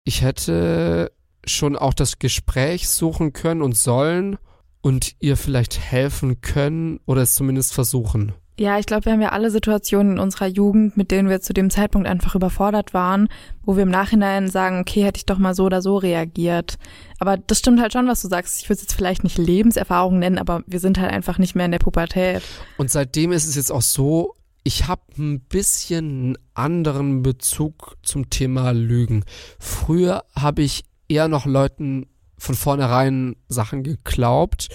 [0.03, 1.11] Ich hätte
[1.47, 4.37] schon auch das Gespräch suchen können und sollen
[4.81, 8.33] und ihr vielleicht helfen können oder es zumindest versuchen.
[8.57, 11.53] Ja, ich glaube, wir haben ja alle Situationen in unserer Jugend, mit denen wir zu
[11.53, 13.27] dem Zeitpunkt einfach überfordert waren,
[13.63, 16.77] wo wir im Nachhinein sagen, okay, hätte ich doch mal so oder so reagiert.
[17.19, 18.61] Aber das stimmt halt schon, was du sagst.
[18.61, 21.65] Ich würde es jetzt vielleicht nicht Lebenserfahrung nennen, aber wir sind halt einfach nicht mehr
[21.65, 22.43] in der Pubertät.
[22.77, 28.29] Und seitdem ist es jetzt auch so, ich habe ein bisschen einen anderen Bezug zum
[28.29, 29.25] Thema Lügen.
[29.59, 34.69] Früher habe ich eher noch Leuten von vornherein Sachen geglaubt,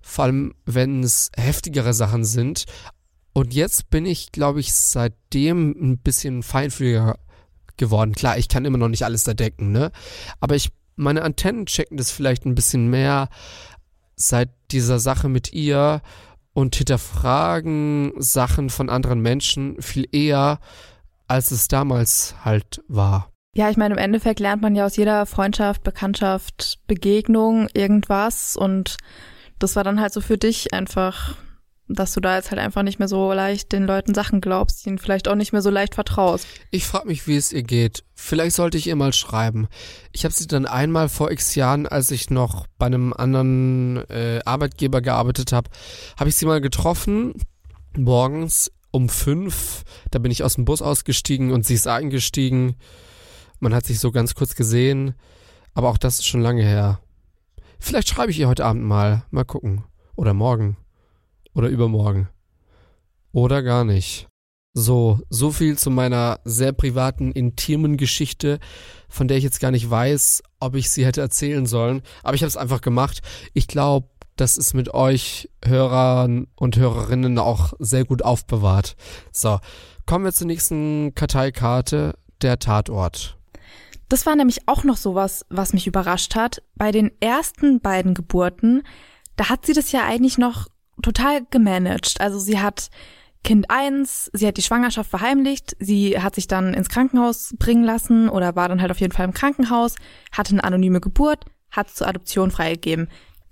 [0.00, 2.66] vor allem wenn es heftigere Sachen sind.
[3.32, 7.18] Und jetzt bin ich, glaube ich, seitdem ein bisschen feinfühliger
[7.76, 8.12] geworden.
[8.12, 9.90] Klar, ich kann immer noch nicht alles entdecken, ne?
[10.40, 13.28] Aber ich, meine Antennen checken das vielleicht ein bisschen mehr
[14.16, 16.02] seit dieser Sache mit ihr
[16.52, 20.60] und hinterfragen Sachen von anderen Menschen viel eher,
[21.26, 23.30] als es damals halt war.
[23.54, 28.96] Ja, ich meine, im Endeffekt lernt man ja aus jeder Freundschaft, Bekanntschaft, Begegnung irgendwas und
[29.58, 31.36] das war dann halt so für dich einfach
[31.94, 34.98] dass du da jetzt halt einfach nicht mehr so leicht den Leuten Sachen glaubst, ihnen
[34.98, 36.46] vielleicht auch nicht mehr so leicht vertraust.
[36.70, 38.04] Ich frage mich, wie es ihr geht.
[38.14, 39.68] Vielleicht sollte ich ihr mal schreiben.
[40.12, 44.40] Ich habe sie dann einmal vor x Jahren, als ich noch bei einem anderen äh,
[44.44, 45.70] Arbeitgeber gearbeitet habe,
[46.18, 47.34] habe ich sie mal getroffen,
[47.96, 49.82] morgens um fünf.
[50.10, 52.76] Da bin ich aus dem Bus ausgestiegen und sie ist eingestiegen.
[53.58, 55.14] Man hat sich so ganz kurz gesehen,
[55.74, 57.00] aber auch das ist schon lange her.
[57.78, 59.24] Vielleicht schreibe ich ihr heute Abend mal.
[59.30, 59.84] Mal gucken.
[60.14, 60.76] Oder morgen.
[61.54, 62.28] Oder übermorgen.
[63.32, 64.28] Oder gar nicht.
[64.74, 68.58] So, so viel zu meiner sehr privaten, intimen Geschichte,
[69.08, 72.02] von der ich jetzt gar nicht weiß, ob ich sie hätte erzählen sollen.
[72.22, 73.20] Aber ich habe es einfach gemacht.
[73.52, 78.96] Ich glaube, das ist mit euch Hörern und Hörerinnen auch sehr gut aufbewahrt.
[79.30, 79.58] So,
[80.06, 83.36] kommen wir zur nächsten Karteikarte, der Tatort.
[84.08, 86.62] Das war nämlich auch noch sowas, was mich überrascht hat.
[86.76, 88.82] Bei den ersten beiden Geburten,
[89.36, 90.68] da hat sie das ja eigentlich noch
[91.02, 92.20] total gemanagt.
[92.20, 92.90] Also sie hat
[93.44, 98.28] Kind eins, sie hat die Schwangerschaft verheimlicht, sie hat sich dann ins Krankenhaus bringen lassen
[98.28, 99.96] oder war dann halt auf jeden Fall im Krankenhaus,
[100.30, 103.08] hatte eine anonyme Geburt, hat zur Adoption freigegeben.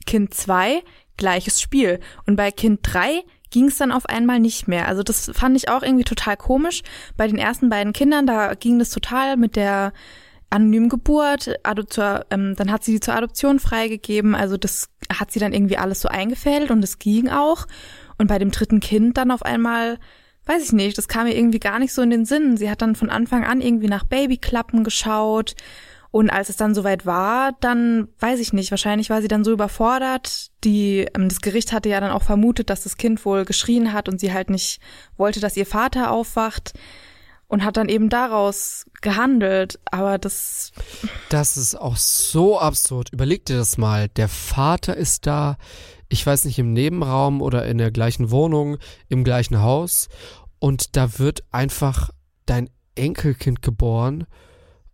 [0.07, 0.83] Kind zwei
[1.17, 1.99] gleiches Spiel.
[2.27, 4.87] Und bei Kind drei ging es dann auf einmal nicht mehr.
[4.87, 6.83] Also das fand ich auch irgendwie total komisch.
[7.17, 9.93] Bei den ersten beiden Kindern, da ging das total mit der
[10.51, 14.35] anonymen Geburt, Adoption, ähm, dann hat sie die zur Adoption freigegeben.
[14.35, 17.67] Also das hat sie dann irgendwie alles so eingefädelt und es ging auch.
[18.19, 19.99] Und bei dem dritten Kind dann auf einmal,
[20.47, 22.57] weiß ich nicht, das kam mir irgendwie gar nicht so in den Sinn.
[22.57, 25.55] Sie hat dann von Anfang an irgendwie nach Babyklappen geschaut.
[26.13, 29.53] Und als es dann soweit war, dann weiß ich nicht, wahrscheinlich war sie dann so
[29.53, 30.51] überfordert.
[30.65, 34.09] Die, ähm, das Gericht hatte ja dann auch vermutet, dass das Kind wohl geschrien hat
[34.09, 34.81] und sie halt nicht
[35.17, 36.73] wollte, dass ihr Vater aufwacht
[37.51, 39.81] und hat dann eben daraus gehandelt.
[39.91, 40.71] Aber das.
[41.29, 43.13] Das ist auch so absurd.
[43.13, 44.09] Überleg dir das mal.
[44.09, 45.57] Der Vater ist da,
[46.09, 48.79] ich weiß nicht, im Nebenraum oder in der gleichen Wohnung,
[49.09, 50.09] im gleichen Haus.
[50.61, 52.11] Und da wird einfach
[52.47, 54.27] dein Enkelkind geboren.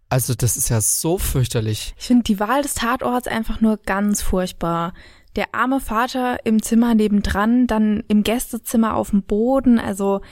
[0.08, 1.94] Also, das ist ja so fürchterlich.
[1.98, 4.94] Ich finde die Wahl des Tatorts einfach nur ganz furchtbar.
[5.34, 9.78] Der arme Vater im Zimmer nebendran, dann im Gästezimmer auf dem Boden.
[9.78, 10.22] Also,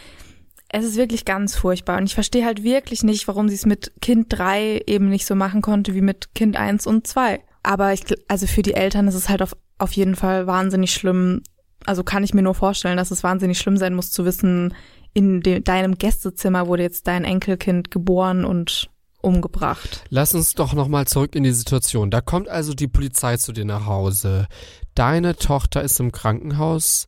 [0.74, 1.98] es ist wirklich ganz furchtbar.
[1.98, 5.36] Und ich verstehe halt wirklich nicht, warum sie es mit Kind drei eben nicht so
[5.36, 7.40] machen konnte wie mit Kind eins und zwei.
[7.62, 11.42] Aber ich, also für die Eltern ist es halt auf, auf jeden Fall wahnsinnig schlimm.
[11.86, 14.74] Also kann ich mir nur vorstellen, dass es wahnsinnig schlimm sein muss zu wissen,
[15.12, 20.02] in de, deinem Gästezimmer wurde jetzt dein Enkelkind geboren und umgebracht.
[20.10, 22.10] Lass uns doch nochmal zurück in die Situation.
[22.10, 24.48] Da kommt also die Polizei zu dir nach Hause.
[24.96, 27.06] Deine Tochter ist im Krankenhaus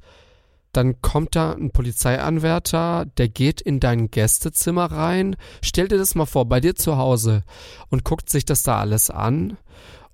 [0.77, 5.37] dann kommt da ein Polizeianwärter, der geht in dein Gästezimmer rein.
[5.63, 7.43] Stell dir das mal vor, bei dir zu Hause
[7.89, 9.57] und guckt sich das da alles an.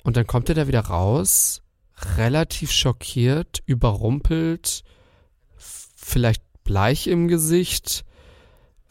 [0.05, 1.63] Und dann kommt er da wieder raus,
[2.17, 4.83] relativ schockiert, überrumpelt,
[5.57, 8.05] vielleicht bleich im Gesicht.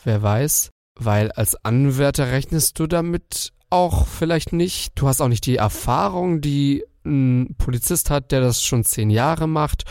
[0.04, 4.94] Wer weiß, weil als Anwärter rechnest du damit auch vielleicht nicht.
[4.96, 9.48] Du hast auch nicht die Erfahrung, die ein Polizist hat, der das schon zehn Jahre
[9.48, 9.86] macht.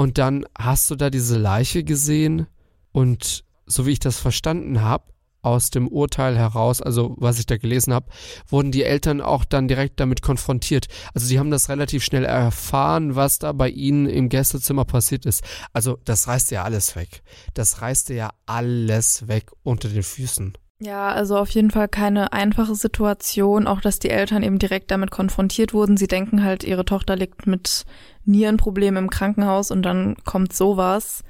[0.00, 2.46] Und dann hast du da diese Leiche gesehen
[2.90, 5.04] und so wie ich das verstanden habe,
[5.42, 8.06] aus dem Urteil heraus, also was ich da gelesen habe,
[8.48, 10.86] wurden die Eltern auch dann direkt damit konfrontiert.
[11.12, 15.44] Also sie haben das relativ schnell erfahren, was da bei ihnen im Gästezimmer passiert ist.
[15.74, 17.22] Also das reißt ja alles weg.
[17.52, 20.56] Das reißt ja alles weg unter den Füßen.
[20.82, 25.10] Ja, also auf jeden Fall keine einfache Situation, auch dass die Eltern eben direkt damit
[25.10, 25.98] konfrontiert wurden.
[25.98, 27.84] Sie denken halt, ihre Tochter liegt mit
[28.24, 31.22] Nierenproblemen im Krankenhaus und dann kommt sowas.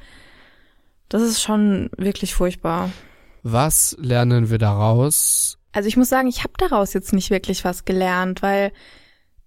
[1.09, 2.91] Das ist schon wirklich furchtbar.
[3.43, 5.59] Was lernen wir daraus?
[5.73, 8.71] Also ich muss sagen, ich habe daraus jetzt nicht wirklich was gelernt, weil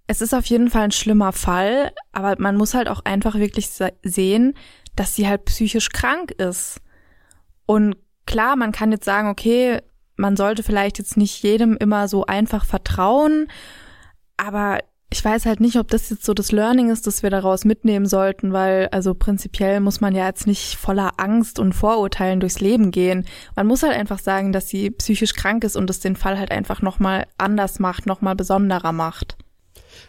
[0.07, 3.69] es ist auf jeden Fall ein schlimmer Fall, aber man muss halt auch einfach wirklich
[4.03, 4.53] sehen,
[4.97, 6.81] dass sie halt psychisch krank ist.
[7.65, 7.95] Und
[8.25, 9.79] klar, man kann jetzt sagen, okay,
[10.15, 13.47] man sollte vielleicht jetzt nicht jedem immer so einfach vertrauen,
[14.37, 14.79] aber
[15.13, 18.07] ich weiß halt nicht, ob das jetzt so das Learning ist, das wir daraus mitnehmen
[18.07, 22.89] sollten, weil also prinzipiell muss man ja jetzt nicht voller Angst und Vorurteilen durchs Leben
[22.89, 23.25] gehen.
[23.55, 26.51] Man muss halt einfach sagen, dass sie psychisch krank ist und es den Fall halt
[26.51, 29.22] einfach nochmal anders macht, nochmal besonderer macht.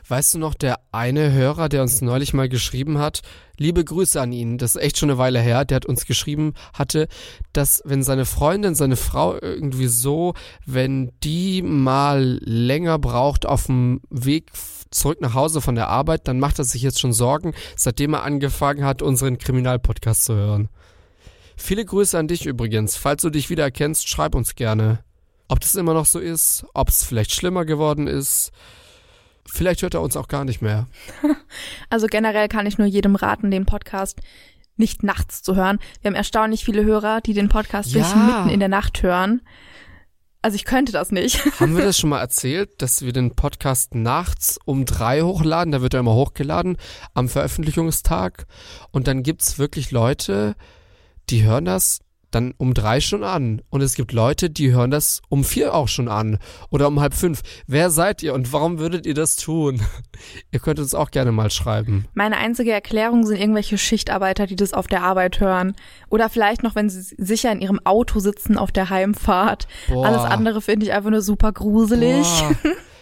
[0.06, 3.22] Weißt du noch, der eine Hörer, der uns neulich mal geschrieben hat,
[3.56, 6.52] liebe Grüße an ihn, das ist echt schon eine Weile her, der hat uns geschrieben,
[6.74, 7.08] hatte,
[7.54, 10.34] dass wenn seine Freundin, seine Frau irgendwie so,
[10.66, 14.50] wenn die mal länger braucht auf dem Weg
[14.90, 18.24] zurück nach Hause von der Arbeit, dann macht er sich jetzt schon Sorgen, seitdem er
[18.24, 20.68] angefangen hat, unseren Kriminalpodcast zu hören.
[21.56, 22.96] Viele Grüße an dich übrigens.
[22.96, 25.04] Falls du dich wieder erkennst, schreib uns gerne.
[25.48, 28.50] Ob das immer noch so ist, ob es vielleicht schlimmer geworden ist,
[29.46, 30.86] Vielleicht hört er uns auch gar nicht mehr.
[31.90, 34.20] Also generell kann ich nur jedem raten, den Podcast
[34.76, 35.78] nicht nachts zu hören.
[36.00, 38.02] Wir haben erstaunlich viele Hörer, die den Podcast Ja.
[38.02, 39.42] wirklich mitten in der Nacht hören.
[40.42, 41.38] Also ich könnte das nicht.
[41.60, 45.72] Haben wir das schon mal erzählt, dass wir den Podcast nachts um drei hochladen?
[45.72, 46.76] Da wird er immer hochgeladen
[47.14, 48.46] am Veröffentlichungstag.
[48.90, 50.56] Und dann gibt's wirklich Leute,
[51.30, 52.00] die hören das
[52.34, 53.62] dann um drei schon an.
[53.70, 56.38] Und es gibt Leute, die hören das um vier auch schon an.
[56.70, 57.42] Oder um halb fünf.
[57.66, 59.80] Wer seid ihr und warum würdet ihr das tun?
[60.50, 62.06] ihr könnt uns auch gerne mal schreiben.
[62.14, 65.74] Meine einzige Erklärung sind irgendwelche Schichtarbeiter, die das auf der Arbeit hören.
[66.10, 69.66] Oder vielleicht noch, wenn sie sicher in ihrem Auto sitzen auf der Heimfahrt.
[69.88, 70.06] Boah.
[70.06, 72.26] Alles andere finde ich einfach nur super gruselig.
[72.62, 72.72] Boah.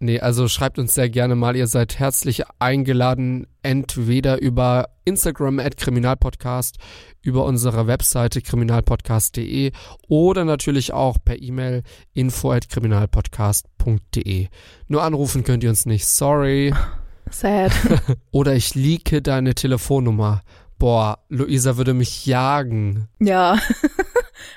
[0.00, 1.56] Nee, also schreibt uns sehr gerne mal.
[1.56, 6.78] Ihr seid herzlich eingeladen, entweder über Instagram at Kriminalpodcast,
[7.22, 9.72] über unsere Webseite kriminalpodcast.de
[10.08, 11.82] oder natürlich auch per E-Mail
[12.12, 14.48] info at kriminalpodcast.de.
[14.88, 16.74] Nur anrufen könnt ihr uns nicht, sorry.
[17.30, 17.72] Sad.
[18.30, 20.42] Oder ich leake deine Telefonnummer.
[20.78, 23.08] Boah, Luisa würde mich jagen.
[23.20, 23.58] Ja.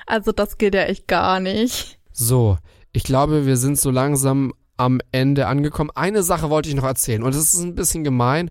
[0.06, 1.98] Also das geht ja echt gar nicht.
[2.12, 2.58] So,
[2.92, 5.90] ich glaube, wir sind so langsam am Ende angekommen.
[5.94, 8.50] Eine Sache wollte ich noch erzählen und es ist ein bisschen gemein.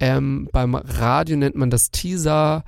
[0.00, 2.64] Ähm, beim Radio nennt man das Teaser.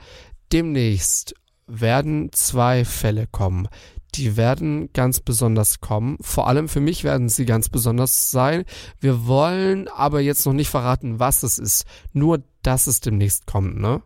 [0.52, 1.34] Demnächst
[1.66, 3.68] werden zwei Fälle kommen.
[4.14, 6.16] Die werden ganz besonders kommen.
[6.20, 8.64] Vor allem für mich werden sie ganz besonders sein.
[9.00, 11.84] Wir wollen aber jetzt noch nicht verraten, was es ist.
[12.12, 14.02] Nur, dass es demnächst kommt, ne?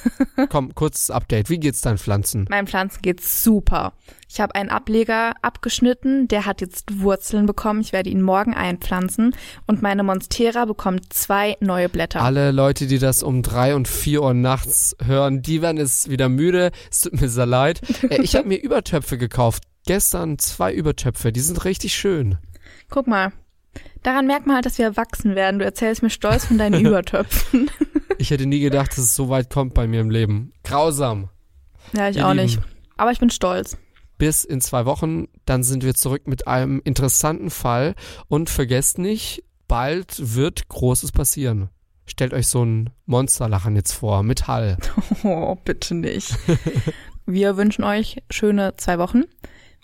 [0.49, 1.49] komm, kurzes Update.
[1.49, 2.45] Wie geht's deinen Pflanzen?
[2.49, 3.91] Meinen Pflanzen geht's super.
[4.33, 7.81] Ich habe einen Ableger abgeschnitten, der hat jetzt Wurzeln bekommen.
[7.81, 9.35] Ich werde ihn morgen einpflanzen
[9.67, 12.21] und meine Monstera bekommt zwei neue Blätter.
[12.21, 16.29] Alle Leute, die das um drei und vier Uhr nachts hören, die werden jetzt wieder
[16.29, 16.71] müde.
[16.89, 17.81] Es tut mir sehr leid.
[18.09, 19.63] Äh, ich habe mir Übertöpfe gekauft.
[19.85, 21.33] Gestern zwei Übertöpfe.
[21.33, 22.37] Die sind richtig schön.
[22.89, 23.33] Guck mal.
[24.01, 25.59] Daran merkt man halt, dass wir erwachsen werden.
[25.59, 27.69] Du erzählst mir stolz von deinen Übertöpfen.
[28.17, 30.53] Ich hätte nie gedacht, dass es so weit kommt bei mir im Leben.
[30.63, 31.29] Grausam.
[31.91, 32.45] ja, ich Ihr auch Lieben.
[32.45, 32.59] nicht.
[32.95, 33.77] Aber ich bin stolz.
[34.21, 35.25] Bis in zwei Wochen.
[35.45, 37.95] Dann sind wir zurück mit einem interessanten Fall.
[38.27, 41.69] Und vergesst nicht, bald wird Großes passieren.
[42.05, 44.77] Stellt euch so ein Monsterlachen jetzt vor, mit Hall.
[45.23, 46.37] Oh, bitte nicht.
[47.25, 49.23] Wir wünschen euch schöne zwei Wochen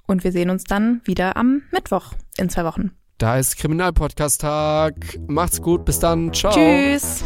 [0.06, 2.92] und wir sehen uns dann wieder am Mittwoch in zwei Wochen.
[3.18, 5.20] Da ist Kriminalpodcast-Tag.
[5.28, 6.32] Macht's gut, bis dann.
[6.32, 6.54] Ciao.
[6.54, 7.24] Tschüss.